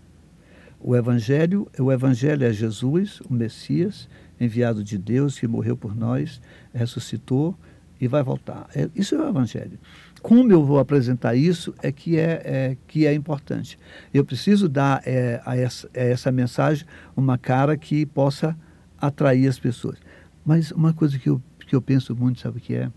[0.86, 4.06] O Evangelho, o Evangelho é Jesus, o Messias,
[4.38, 6.42] enviado de Deus, que morreu por nós,
[6.74, 7.58] ressuscitou
[7.98, 8.68] e vai voltar.
[8.74, 9.78] É- isso é o Evangelho.
[10.20, 13.78] Como eu vou apresentar isso é que é, é- que é importante.
[14.12, 18.54] Eu preciso dar é, a, essa, a essa mensagem uma cara que possa
[19.00, 19.96] atrair as pessoas.
[20.44, 22.92] Mas uma coisa que eu, que eu penso muito, sabe o que é?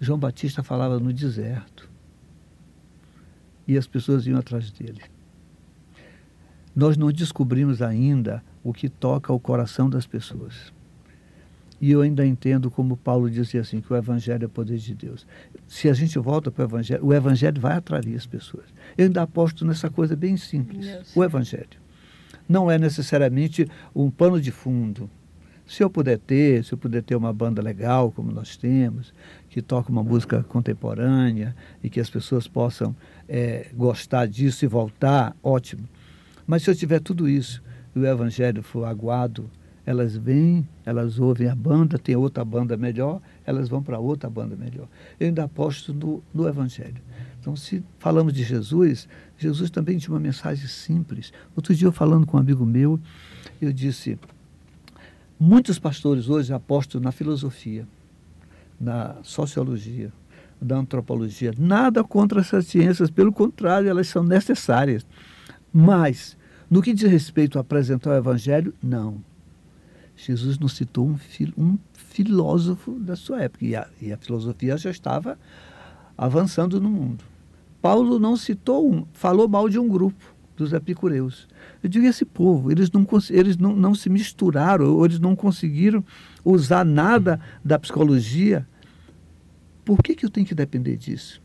[0.00, 1.88] João Batista falava no deserto.
[3.64, 5.02] E as pessoas iam atrás dele.
[6.78, 10.72] Nós não descobrimos ainda o que toca o coração das pessoas.
[11.80, 14.94] E eu ainda entendo como Paulo dizia assim, que o evangelho é o poder de
[14.94, 15.26] Deus.
[15.66, 18.66] Se a gente volta para o evangelho, o evangelho vai atrair as pessoas.
[18.96, 20.86] Eu ainda aposto nessa coisa bem simples.
[21.16, 21.80] O evangelho.
[22.48, 25.10] Não é necessariamente um pano de fundo.
[25.66, 29.12] Se eu puder ter, se eu puder ter uma banda legal, como nós temos,
[29.50, 32.94] que toca uma música contemporânea e que as pessoas possam
[33.28, 35.88] eh, gostar disso e voltar, ótimo.
[36.48, 37.62] Mas se eu tiver tudo isso
[37.94, 39.50] e o evangelho for aguado,
[39.84, 44.56] elas vêm, elas ouvem a banda, tem outra banda melhor, elas vão para outra banda
[44.56, 44.88] melhor.
[45.20, 47.02] Eu ainda aposto no, no evangelho.
[47.38, 51.34] Então, se falamos de Jesus, Jesus também tinha uma mensagem simples.
[51.54, 52.98] Outro dia, eu falando com um amigo meu,
[53.60, 54.18] eu disse:
[55.38, 57.86] muitos pastores hoje apostam na filosofia,
[58.80, 60.10] na sociologia,
[60.58, 61.52] da antropologia.
[61.58, 65.06] Nada contra essas ciências, pelo contrário, elas são necessárias.
[65.80, 66.36] Mas,
[66.68, 69.22] no que diz respeito a apresentar o Evangelho, não.
[70.16, 74.76] Jesus não citou um, fil, um filósofo da sua época, e a, e a filosofia
[74.76, 75.38] já estava
[76.16, 77.24] avançando no mundo.
[77.80, 81.46] Paulo não citou um, falou mal de um grupo, dos epicureus.
[81.80, 86.04] Eu digo, esse povo, eles não, eles não, não se misturaram, eles não conseguiram
[86.44, 88.66] usar nada da psicologia.
[89.84, 91.40] Por que, que eu tenho que depender disso?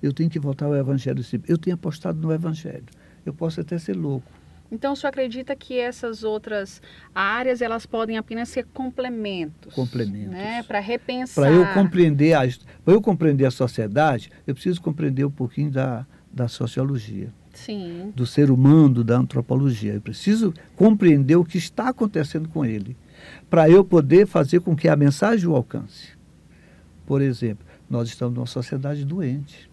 [0.00, 1.24] Eu tenho que voltar ao Evangelho.
[1.48, 2.86] Eu tenho apostado no Evangelho.
[3.24, 4.30] Eu posso até ser louco.
[4.70, 6.82] Então, o senhor acredita que essas outras
[7.14, 9.72] áreas elas podem apenas ser complementos?
[9.72, 10.32] Complementos.
[10.32, 10.62] Né?
[10.64, 11.44] Para repensar.
[11.44, 12.44] Para eu compreender a,
[12.86, 17.32] eu compreender a sociedade, eu preciso compreender um pouquinho da, da sociologia.
[17.52, 18.12] Sim.
[18.16, 19.94] Do ser humano, da antropologia.
[19.94, 22.96] Eu preciso compreender o que está acontecendo com ele,
[23.48, 26.08] para eu poder fazer com que a mensagem o alcance.
[27.06, 29.70] Por exemplo, nós estamos numa sociedade doente.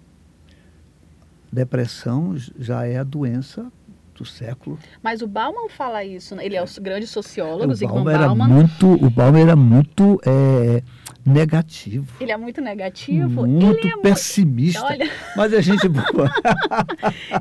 [1.51, 3.71] Depressão já é a doença
[4.15, 4.77] do século.
[5.01, 6.45] Mas o Bauman fala isso, né?
[6.45, 10.83] ele é o grande sociólogo, o Zygmunt Bauman era muito, o Bauman era muito é,
[11.25, 12.07] negativo.
[12.19, 13.45] Ele é muito negativo.
[13.47, 14.83] Muito ele é pessimista.
[14.83, 15.09] Olha.
[15.35, 16.29] Mas é gente boa.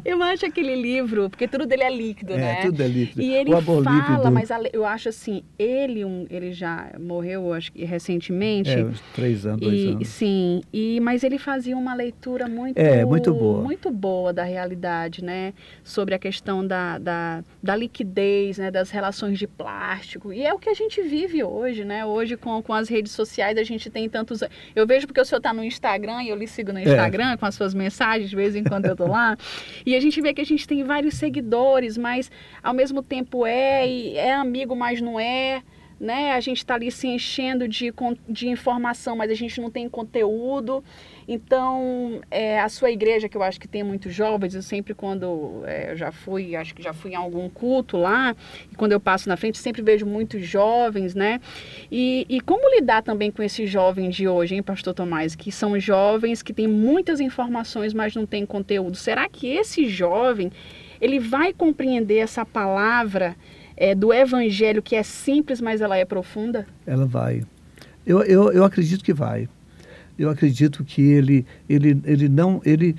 [0.04, 2.62] Eu acho aquele livro, porque tudo dele é líquido, É, né?
[2.62, 3.22] tudo é líquido.
[3.22, 4.30] E ele fala, líquido.
[4.32, 8.70] mas eu acho assim, ele, um, ele já morreu, acho que recentemente.
[8.70, 10.08] É, uns três anos, dois E, anos.
[10.08, 13.62] sim, e, mas ele fazia uma leitura muito, É, muito boa.
[13.62, 15.52] muito boa da realidade, né?
[15.82, 18.70] Sobre a questão da, da, da liquidez, né?
[18.70, 20.32] Das relações de plástico.
[20.32, 22.04] E é o que a gente vive hoje, né?
[22.04, 24.40] Hoje com, com as redes sociais a gente tem tantos...
[24.74, 26.82] Eu vejo porque o senhor está no Instagram e eu lhe sigo no É.
[26.82, 29.36] Instagram com as suas mensagens, de vez em quando eu tô lá.
[29.86, 32.30] e a gente vê que a gente tem vários seguidores, mas
[32.62, 35.62] ao mesmo tempo é, e é amigo, mas não é
[36.00, 36.32] né?
[36.32, 37.92] A gente está ali se enchendo de,
[38.26, 40.82] de informação, mas a gente não tem conteúdo.
[41.28, 45.62] Então, é, a sua igreja, que eu acho que tem muitos jovens, eu sempre quando
[45.66, 48.34] é, eu já fui, acho que já fui em algum culto lá,
[48.72, 51.38] e quando eu passo na frente, sempre vejo muitos jovens, né?
[51.92, 55.36] E, e como lidar também com esses jovens de hoje, hein, pastor Tomás?
[55.36, 58.96] Que são jovens que têm muitas informações, mas não têm conteúdo.
[58.96, 60.50] Será que esse jovem,
[60.98, 63.36] ele vai compreender essa palavra
[63.80, 66.66] é, do evangelho que é simples, mas ela é profunda?
[66.86, 67.42] Ela vai.
[68.06, 69.48] Eu, eu, eu acredito que vai.
[70.18, 72.60] Eu acredito que ele, ele, ele não.
[72.64, 72.94] Ele,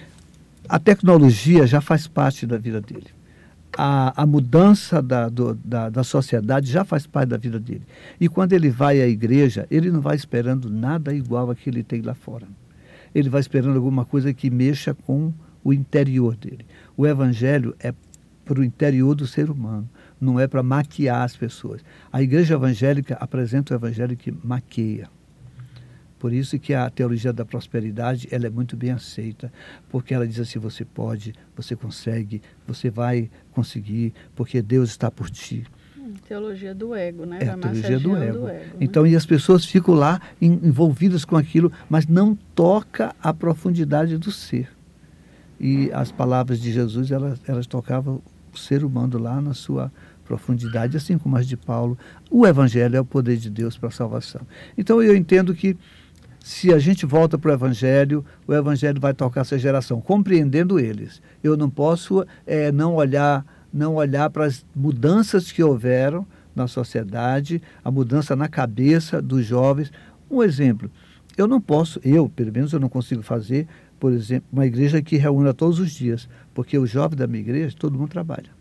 [0.68, 3.08] a tecnologia já faz parte da vida dele.
[3.78, 7.84] A, a mudança da, do- da, da sociedade já faz parte da vida dele.
[8.20, 11.84] E quando ele vai à igreja, ele não vai esperando nada igual a que ele
[11.84, 12.48] tem lá fora.
[13.14, 15.32] Ele vai esperando alguma coisa que mexa com
[15.64, 16.66] o interior dele.
[16.98, 17.94] O evangelho é
[18.44, 19.88] para o interior do ser humano,
[20.22, 21.82] não é para maquiar as pessoas.
[22.12, 25.10] A igreja evangélica apresenta o evangelho que maqueia.
[26.20, 29.52] Por isso que a teologia da prosperidade ela é muito bem aceita,
[29.90, 35.32] porque ela diz assim, você pode, você consegue, você vai conseguir, porque Deus está por
[35.32, 35.66] ti.
[35.98, 37.40] Hum, teologia do ego, né?
[37.42, 38.38] É a teologia do ego.
[38.38, 38.70] o né?
[38.80, 44.16] Então, e as pessoas ficam lá en- envolvidas com aquilo, mas não toca a profundidade
[44.20, 44.70] do ser.
[45.60, 48.22] E as palavras de Jesus, elas, elas tocavam
[48.54, 49.92] o ser humano lá na sua
[50.32, 51.98] profundidade, assim como as de Paulo.
[52.30, 54.42] O Evangelho é o poder de Deus para a salvação.
[54.78, 55.76] Então, eu entendo que
[56.40, 61.22] se a gente volta para o Evangelho, o Evangelho vai tocar essa geração, compreendendo eles.
[61.44, 66.26] Eu não posso eh, não olhar, não olhar para as mudanças que houveram
[66.56, 69.92] na sociedade, a mudança na cabeça dos jovens.
[70.30, 70.90] Um exemplo,
[71.38, 73.68] eu não posso, eu, pelo menos eu não consigo fazer,
[74.00, 77.76] por exemplo, uma igreja que reúna todos os dias, porque o jovem da minha igreja,
[77.78, 78.61] todo mundo trabalha.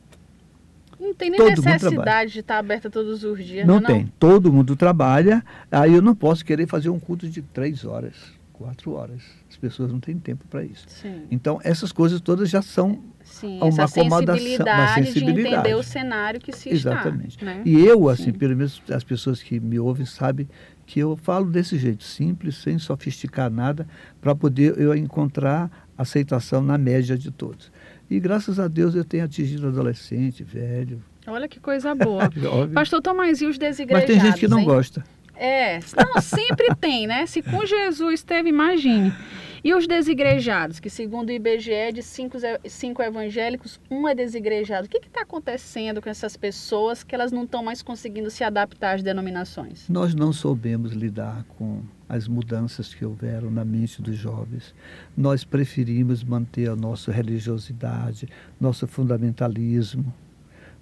[1.00, 4.52] Não tem nem Todo necessidade de estar aberta todos os dias, Não né, tem, todo
[4.52, 8.14] mundo trabalha, aí eu não posso querer fazer um culto de três horas,
[8.52, 9.22] quatro horas.
[9.48, 10.84] As pessoas não têm tempo para isso.
[10.88, 13.56] Sim, Então, essas coisas todas já são sim.
[13.58, 15.54] uma Essa acomodação, uma sensibilidade, de sensibilidade.
[15.54, 17.30] entender o cenário que se Exatamente.
[17.30, 17.44] está.
[17.46, 17.62] Né?
[17.64, 18.32] E eu, assim, Sim.
[18.32, 20.46] pelo menos as pessoas que me ouvem sabem
[20.86, 23.86] que eu falo desse jeito, simples, sem sofisticar nada,
[24.20, 27.70] para poder eu encontrar aceitação na média de todos.
[28.10, 31.00] E graças a Deus eu tenho atingido adolescente, velho.
[31.26, 32.28] Olha que coisa boa.
[32.74, 33.00] Pastor
[33.40, 34.64] e os Mas desigrejados, tem gente que não hein?
[34.64, 35.04] gosta.
[35.36, 37.24] É, não, sempre tem, né?
[37.24, 39.14] Se com Jesus teve, imagine.
[39.62, 44.86] E os desigrejados, que segundo o IBGE, de cinco, cinco evangélicos, um é desigrejado.
[44.86, 48.96] O que está acontecendo com essas pessoas que elas não estão mais conseguindo se adaptar
[48.96, 49.86] às denominações?
[49.88, 54.74] Nós não soubemos lidar com as mudanças que houveram na mente dos jovens.
[55.16, 60.12] Nós preferimos manter a nossa religiosidade, nosso fundamentalismo.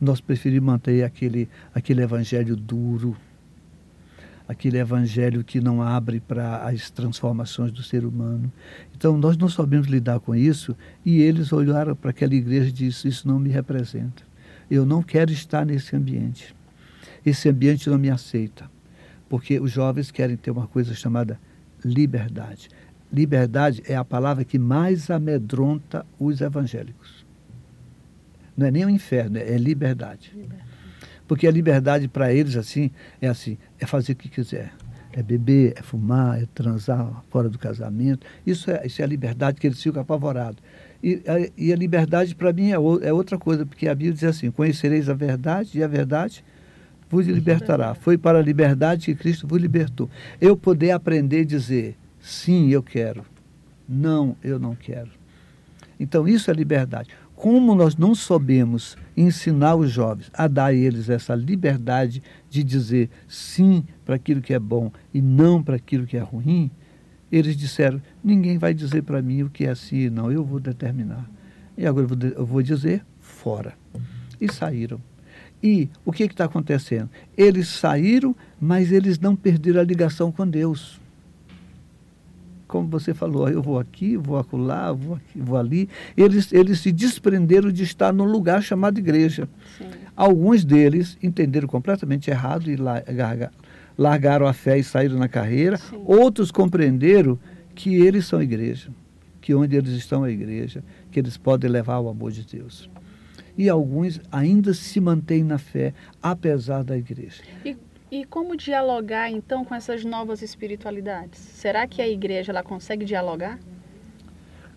[0.00, 3.16] Nós preferimos manter aquele, aquele evangelho duro,
[4.48, 8.50] aquele evangelho que não abre para as transformações do ser humano.
[8.96, 10.74] Então nós não sabemos lidar com isso
[11.04, 14.22] e eles olharam para aquela igreja e disseram: Isso não me representa.
[14.70, 16.56] Eu não quero estar nesse ambiente.
[17.24, 18.70] Esse ambiente não me aceita.
[19.28, 21.38] Porque os jovens querem ter uma coisa chamada
[21.84, 22.70] liberdade.
[23.12, 27.26] Liberdade é a palavra que mais amedronta os evangélicos.
[28.56, 30.32] Não é nem o inferno, é liberdade.
[30.34, 30.68] liberdade.
[31.28, 34.72] Porque a liberdade para eles, assim, é assim, é fazer o que quiser.
[35.12, 38.26] É beber, é fumar, é transar fora do casamento.
[38.46, 40.62] Isso é, isso é a liberdade que eles ficam apavorados.
[41.02, 44.14] E a, e a liberdade, para mim, é, o, é, outra coisa, porque a Bíblia
[44.14, 46.42] diz assim: conhecereis a verdade e a verdade
[47.10, 47.94] vos libertará.
[47.94, 50.08] Foi para a liberdade que Cristo vos libertou.
[50.40, 53.24] Eu poder aprender a dizer: sim, eu quero.
[53.86, 55.10] Não, eu não quero.
[56.00, 61.08] Então, isso é liberdade como nós não soubemos ensinar os jovens a dar a eles
[61.08, 62.20] essa liberdade
[62.50, 66.68] de dizer sim para aquilo que é bom e não para aquilo que é ruim,
[67.30, 70.58] eles disseram: ninguém vai dizer para mim o que é sim e não, eu vou
[70.58, 71.30] determinar.
[71.76, 73.74] E agora eu vou, eu vou dizer fora.
[74.40, 75.00] E saíram.
[75.62, 77.08] E o que está acontecendo?
[77.36, 81.00] Eles saíram, mas eles não perderam a ligação com Deus
[82.68, 85.88] como você falou, eu vou aqui, vou acolá, vou aqui, vou ali.
[86.14, 89.48] Eles, eles se desprenderam de estar num lugar chamado igreja.
[89.78, 89.86] Sim.
[90.14, 92.76] Alguns deles entenderam completamente errado e
[93.96, 95.78] largaram a fé e saíram na carreira.
[95.78, 96.02] Sim.
[96.04, 97.38] Outros compreenderam
[97.74, 98.90] que eles são igreja,
[99.40, 102.90] que onde eles estão é igreja, que eles podem levar o amor de Deus.
[103.56, 107.42] E alguns ainda se mantêm na fé, apesar da igreja.
[107.64, 107.76] E
[108.10, 111.38] e como dialogar então com essas novas espiritualidades?
[111.38, 113.58] Será que a igreja ela consegue dialogar?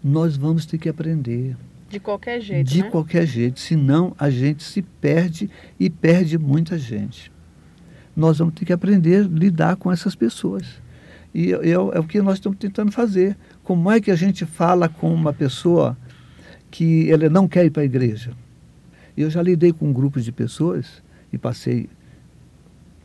[0.03, 1.55] Nós vamos ter que aprender.
[1.89, 2.67] De qualquer jeito.
[2.67, 2.89] De né?
[2.89, 7.32] qualquer jeito, senão a gente se perde e perde muita gente.
[8.15, 10.82] Nós vamos ter que aprender a lidar com essas pessoas.
[11.34, 13.38] E é, é o que nós estamos tentando fazer.
[13.63, 15.97] Como é que a gente fala com uma pessoa
[16.69, 18.32] que ela não quer ir para a igreja?
[19.15, 21.01] Eu já lidei com um grupo de pessoas
[21.32, 21.89] e passei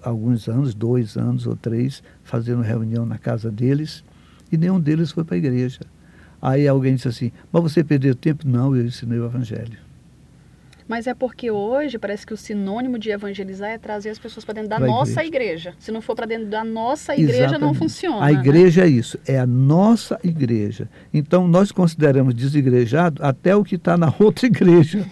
[0.09, 4.05] alguns anos, dois anos ou três, fazendo reunião na casa deles,
[4.51, 5.81] e nenhum deles foi para a igreja.
[6.41, 8.47] Aí alguém disse assim, mas você perdeu tempo?
[8.47, 9.79] Não, eu ensinei o evangelho.
[10.89, 14.55] Mas é porque hoje parece que o sinônimo de evangelizar é trazer as pessoas para
[14.55, 15.71] dentro da pra nossa igreja.
[15.71, 15.75] igreja.
[15.81, 17.61] Se não for para dentro da nossa igreja, Exatamente.
[17.63, 18.25] não funciona.
[18.25, 18.87] A igreja né?
[18.87, 20.89] é isso, é a nossa igreja.
[21.13, 25.05] Então nós consideramos desigrejado até o que está na outra igreja.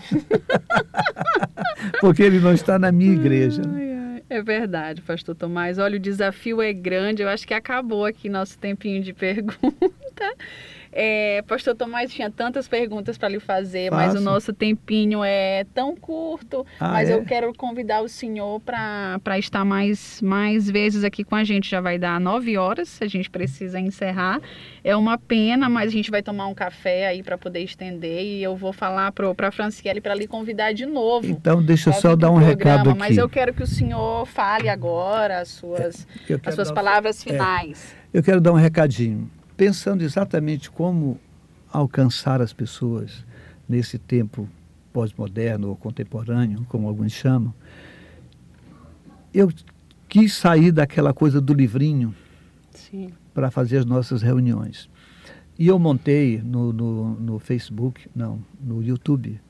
[2.00, 3.62] porque ele não está na minha igreja.
[3.62, 3.93] Né?
[4.28, 5.78] É verdade, pastor Tomás.
[5.78, 7.22] Olha, o desafio é grande.
[7.22, 10.34] Eu acho que acabou aqui nosso tempinho de pergunta.
[10.96, 14.06] É, Pastor Tomás tinha tantas perguntas para lhe fazer, Faço.
[14.06, 16.64] mas o nosso tempinho é tão curto.
[16.78, 17.14] Ah, mas é?
[17.14, 21.68] eu quero convidar o senhor para estar mais, mais vezes aqui com a gente.
[21.68, 24.40] Já vai dar nove horas, a gente precisa encerrar.
[24.84, 28.40] É uma pena, mas a gente vai tomar um café aí para poder estender e
[28.40, 31.26] eu vou falar para a Franciele para lhe convidar de novo.
[31.26, 32.98] Então, deixa eu só dar um programa, recado aqui.
[33.00, 36.06] Mas eu quero que o senhor fale agora as suas,
[36.46, 37.30] as suas palavras é.
[37.30, 37.96] finais.
[38.14, 41.18] É, eu quero dar um recadinho pensando exatamente como
[41.70, 43.24] alcançar as pessoas
[43.68, 44.48] nesse tempo
[44.92, 47.52] pós-moderno ou contemporâneo, como alguns chamam,
[49.32, 49.52] eu
[50.08, 52.14] quis sair daquela coisa do livrinho
[53.32, 54.88] para fazer as nossas reuniões.
[55.58, 59.40] E eu montei no, no, no, Facebook, não, no YouTube.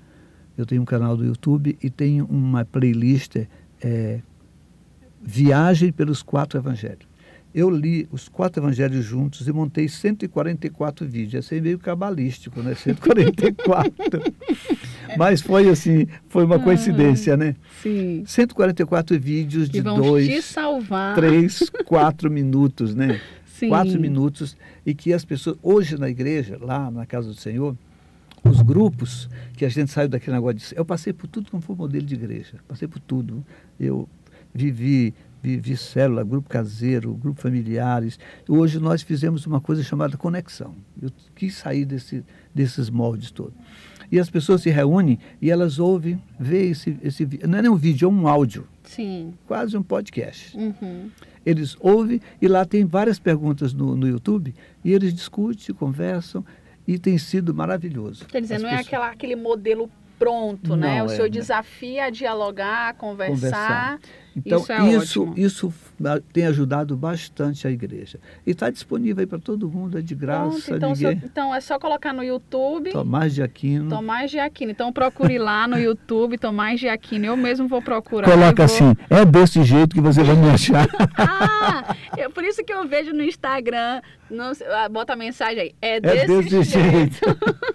[0.56, 3.36] Eu tenho um canal do YouTube e tenho uma playlist
[3.82, 4.20] é,
[5.22, 7.13] Viagem pelos Quatro Evangelhos
[7.54, 11.44] eu li os quatro evangelhos juntos e montei 144 vídeos.
[11.44, 12.74] Esse é meio cabalístico, né?
[12.74, 13.94] 144.
[15.16, 17.54] Mas foi assim, foi uma coincidência, né?
[17.80, 18.24] Sim.
[18.26, 20.56] 144 vídeos de dois,
[21.14, 23.20] três, quatro minutos, né?
[23.46, 23.68] Sim.
[23.68, 27.76] Quatro minutos e que as pessoas hoje na igreja, lá na casa do Senhor,
[28.42, 31.76] os grupos que a gente saiu daquele negócio de, eu passei por tudo como foi
[31.76, 33.46] modelo de igreja, passei por tudo.
[33.78, 34.08] Eu
[34.52, 35.14] vivi
[35.56, 38.18] vi célula, grupo caseiro, grupo familiares.
[38.48, 40.74] Hoje nós fizemos uma coisa chamada conexão.
[41.00, 42.24] Eu quis sair desse,
[42.54, 43.54] desses moldes todos.
[44.12, 47.76] E as pessoas se reúnem e elas ouvem, vê esse, esse não é nem um
[47.76, 48.66] vídeo, é um áudio.
[48.84, 49.34] Sim.
[49.46, 50.56] Quase um podcast.
[50.56, 51.10] Uhum.
[51.44, 56.44] Eles ouvem e lá tem várias perguntas no, no YouTube e eles discutem, conversam
[56.86, 58.26] e tem sido maravilhoso.
[58.26, 60.98] Quer dizer, As não é pessoas- aquela, aquele modelo pronto, né?
[60.98, 61.30] Não, O é, senhor né?
[61.30, 63.98] desafia a dialogar, a conversar.
[64.36, 65.74] Então, Isso é isso, isso
[66.32, 68.18] tem ajudado bastante a igreja.
[68.44, 71.22] E está disponível aí para todo mundo, é de graça, Pronto, então, o ninguém.
[71.24, 73.88] então é só colocar no YouTube Tomás de Aquino.
[73.88, 74.72] Tomás de Aquino.
[74.72, 77.26] Então procure lá no YouTube Tomás de Aquino.
[77.26, 78.28] Eu mesmo vou procurar.
[78.28, 80.88] Coloca vou- assim, é desse jeito que você vai me achar.
[81.16, 84.00] Ah, é por isso que eu vejo no Instagram,
[84.54, 85.74] sei, ah, bota a mensagem aí.
[85.80, 87.20] É É desse, desse jeito.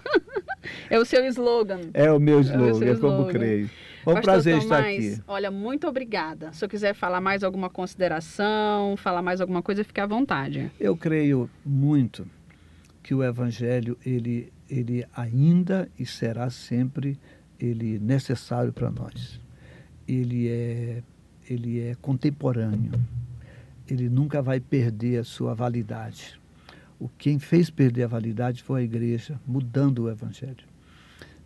[0.90, 1.80] é o seu slogan.
[1.94, 3.30] É o meu slogan, é como slogan.
[3.32, 3.70] creio.
[4.10, 5.22] Foi um Pastor prazer estar aqui.
[5.28, 6.52] Olha, muito obrigada.
[6.54, 10.72] Se eu quiser falar mais alguma consideração, falar mais alguma coisa, fique à vontade.
[10.80, 12.26] Eu creio muito
[13.04, 17.20] que o evangelho ele ele ainda e será sempre
[17.60, 19.40] ele necessário para nós.
[20.08, 21.04] Ele é
[21.50, 22.94] ele é contemporâneo.
[23.90, 26.40] Ele nunca vai perder a sua validade.
[27.00, 30.69] O quem fez perder a validade foi a igreja, mudando o evangelho.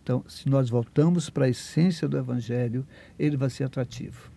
[0.04, 2.86] Então, se nós voltamos para a essência do evangelho,
[3.18, 4.30] ele vai ser atrativo,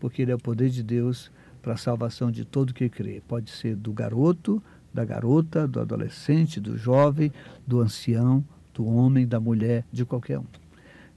[0.00, 1.30] porque ele é o poder de Deus
[1.62, 3.22] para a salvação de todo que crê.
[3.26, 4.60] Pode ser do garoto,
[4.92, 7.32] da garota, do adolescente, do jovem,
[7.64, 8.44] do ancião,
[8.74, 10.46] do homem, da mulher, de qualquer um.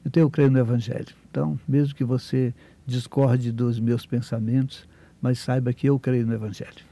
[0.06, 1.14] Então eu creio no Evangelho.
[1.30, 2.54] Então, mesmo que você
[2.86, 4.88] discorde dos meus pensamentos,
[5.22, 6.87] mas saiba que eu creio no Evangelho.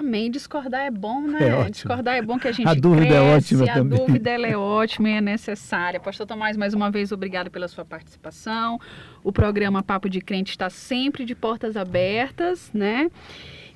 [0.00, 0.30] Amém.
[0.30, 1.66] Discordar é bom, né?
[1.66, 1.70] É.
[1.70, 3.98] Discordar é bom que a gente A dúvida é cresce, ótima a também.
[3.98, 6.00] dúvida ela é ótima e é necessária.
[6.00, 8.80] Pastor Tomás, mais uma vez, obrigado pela sua participação.
[9.22, 13.10] O programa Papo de Crente está sempre de portas abertas, né?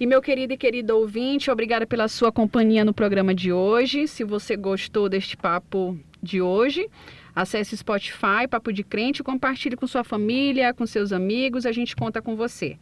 [0.01, 4.09] E meu querido e querido ouvinte, obrigada pela sua companhia no programa de hoje.
[4.09, 6.89] Se você gostou deste papo de hoje,
[7.37, 12.22] acesse Spotify, Papo de Crente, compartilhe com sua família, com seus amigos, a gente conta
[12.22, 12.79] com você.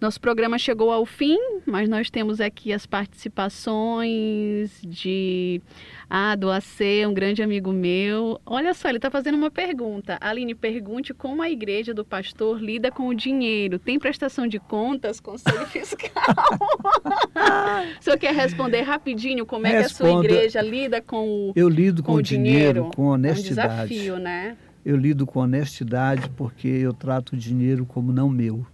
[0.00, 5.60] Nosso programa chegou ao fim, mas nós temos aqui as participações de
[6.08, 8.38] ah, do AC, um grande amigo meu.
[8.44, 10.18] Olha só, ele está fazendo uma pergunta.
[10.20, 13.78] Aline, pergunte como a igreja do pastor lida com o dinheiro.
[13.78, 16.12] Tem prestação de contas, conselho fiscal?
[17.98, 21.68] o senhor quer responder rapidinho como é que a sua igreja lida com o, Eu
[21.68, 23.88] lido com, com o dinheiro, com É um honestidade.
[23.88, 24.56] desafio, né?
[24.84, 28.64] Eu lido com honestidade porque eu trato o dinheiro como não meu.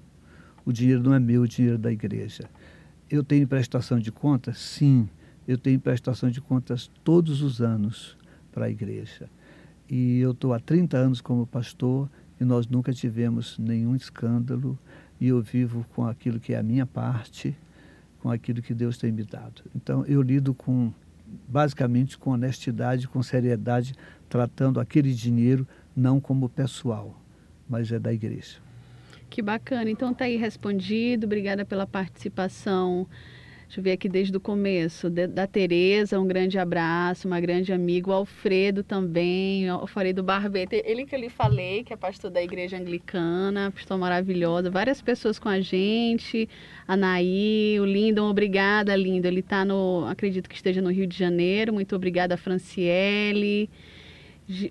[0.65, 2.49] O dinheiro não é meu, o dinheiro é da igreja.
[3.11, 4.59] Eu tenho prestação de contas?
[4.59, 5.09] Sim,
[5.47, 8.17] eu tenho prestação de contas todos os anos
[8.53, 9.29] para a igreja.
[9.89, 12.09] E eu estou há 30 anos como pastor
[12.41, 14.79] e nós nunca tivemos nenhum escândalo
[15.21, 17.57] e eu vivo com aquilo que é a minha parte,
[18.21, 19.63] com aquilo que Deus tem me dado.
[19.75, 20.93] Então eu lido com
[21.49, 23.95] basicamente com honestidade, com seriedade,
[24.29, 27.21] tratando aquele dinheiro não como pessoal,
[27.69, 28.59] mas é da igreja.
[29.33, 29.89] Que bacana.
[29.89, 31.25] Então tá aí respondido.
[31.25, 33.09] Obrigada pela participação.
[33.63, 35.09] Deixa eu ver aqui desde o começo.
[35.09, 38.11] Da Tereza, um grande abraço, uma grande amiga.
[38.11, 40.77] O Alfredo também, o Alfredo Barbeta.
[40.85, 44.69] Ele que eu lhe falei, que é pastor da igreja anglicana, pastor maravilhosa.
[44.69, 46.47] Várias pessoas com a gente.
[46.87, 49.27] Anaí, o Lindon, obrigada, Lindo.
[49.27, 51.73] Ele está no, acredito que esteja no Rio de Janeiro.
[51.73, 53.71] Muito obrigada, Franciele.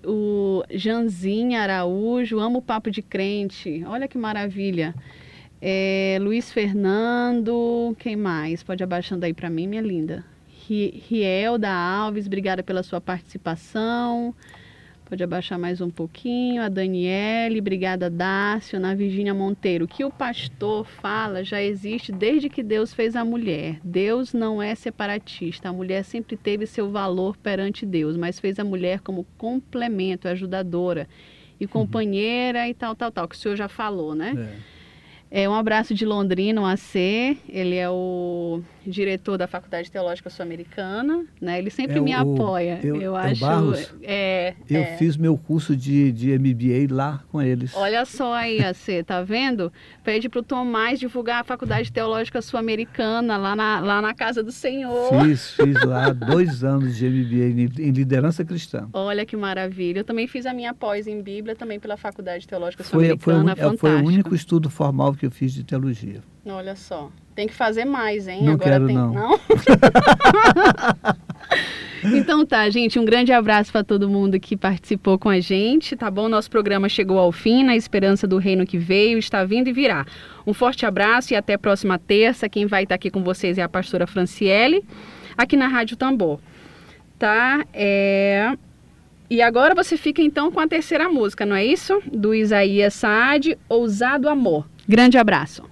[0.04, 3.82] O Janzinha Araújo, amo o papo de crente.
[3.86, 4.94] Olha que maravilha.
[5.60, 8.62] É, Luiz Fernando, quem mais?
[8.62, 10.24] Pode abaixando aí para mim, minha linda.
[10.68, 14.34] Ri- Rielda Alves, obrigada pela sua participação.
[15.12, 16.62] Pode abaixar mais um pouquinho.
[16.62, 18.80] A Daniele, obrigada, Dácio.
[18.80, 19.84] Na Virgínia Monteiro.
[19.84, 23.78] O que o pastor fala já existe desde que Deus fez a mulher.
[23.84, 25.68] Deus não é separatista.
[25.68, 31.06] A mulher sempre teve seu valor perante Deus, mas fez a mulher como complemento, ajudadora
[31.60, 34.56] e companheira e tal, tal, tal, que o senhor já falou, né?
[34.58, 34.72] É.
[35.42, 37.38] É um abraço de Londrina, o AC.
[37.48, 41.58] Ele é o diretor da Faculdade Teológica Sul-Americana, né?
[41.58, 42.80] Ele sempre É o- me apoia.
[42.82, 43.40] eu- eu é o acho.
[43.40, 43.94] Barros?
[44.02, 44.96] É, Eu é.
[44.96, 47.74] fiz meu curso de, de MBA lá com eles.
[47.76, 49.72] Olha só aí, AC, tá vendo?
[50.04, 55.10] Pede pro Tomás divulgar a Faculdade Teológica Sul-Americana lá na, lá na casa do Senhor.
[55.24, 57.44] Fiz, fiz lá dois anos de MBA
[57.82, 58.88] em- em liderança cristã.
[58.92, 60.00] Olha que maravilha.
[60.00, 63.20] Eu também fiz a minha pós em Bíblia também pela Faculdade Teológica Foi, foi, o,
[63.36, 63.74] Sul-Americana.
[63.74, 66.20] é, foi o único estudo formal que eu fiz de teologia.
[66.44, 67.10] Olha só.
[67.34, 68.42] Tem que fazer mais, hein?
[68.44, 68.96] Não Agora quero, tem.
[68.96, 69.40] não.
[72.14, 72.98] então tá, gente.
[72.98, 76.28] Um grande abraço para todo mundo que participou com a gente, tá bom?
[76.28, 80.04] Nosso programa chegou ao fim, na esperança do reino que veio, está vindo e virá.
[80.46, 82.48] Um forte abraço e até a próxima terça.
[82.48, 84.84] Quem vai estar aqui com vocês é a pastora Franciele,
[85.38, 86.38] aqui na Rádio Tambor.
[87.18, 87.64] Tá?
[87.72, 88.52] É.
[89.30, 92.02] E agora você fica então com a terceira música, não é isso?
[92.12, 94.68] Do Isaías Saad, Ousado Amor.
[94.86, 95.71] Grande abraço.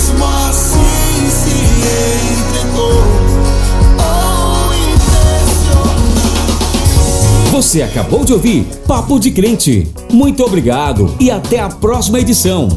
[0.00, 1.50] Mesmo assim se
[2.32, 3.02] entregou.
[7.52, 9.86] Você acabou de ouvir Papo de Crente.
[10.10, 12.68] Muito obrigado e até a próxima edição.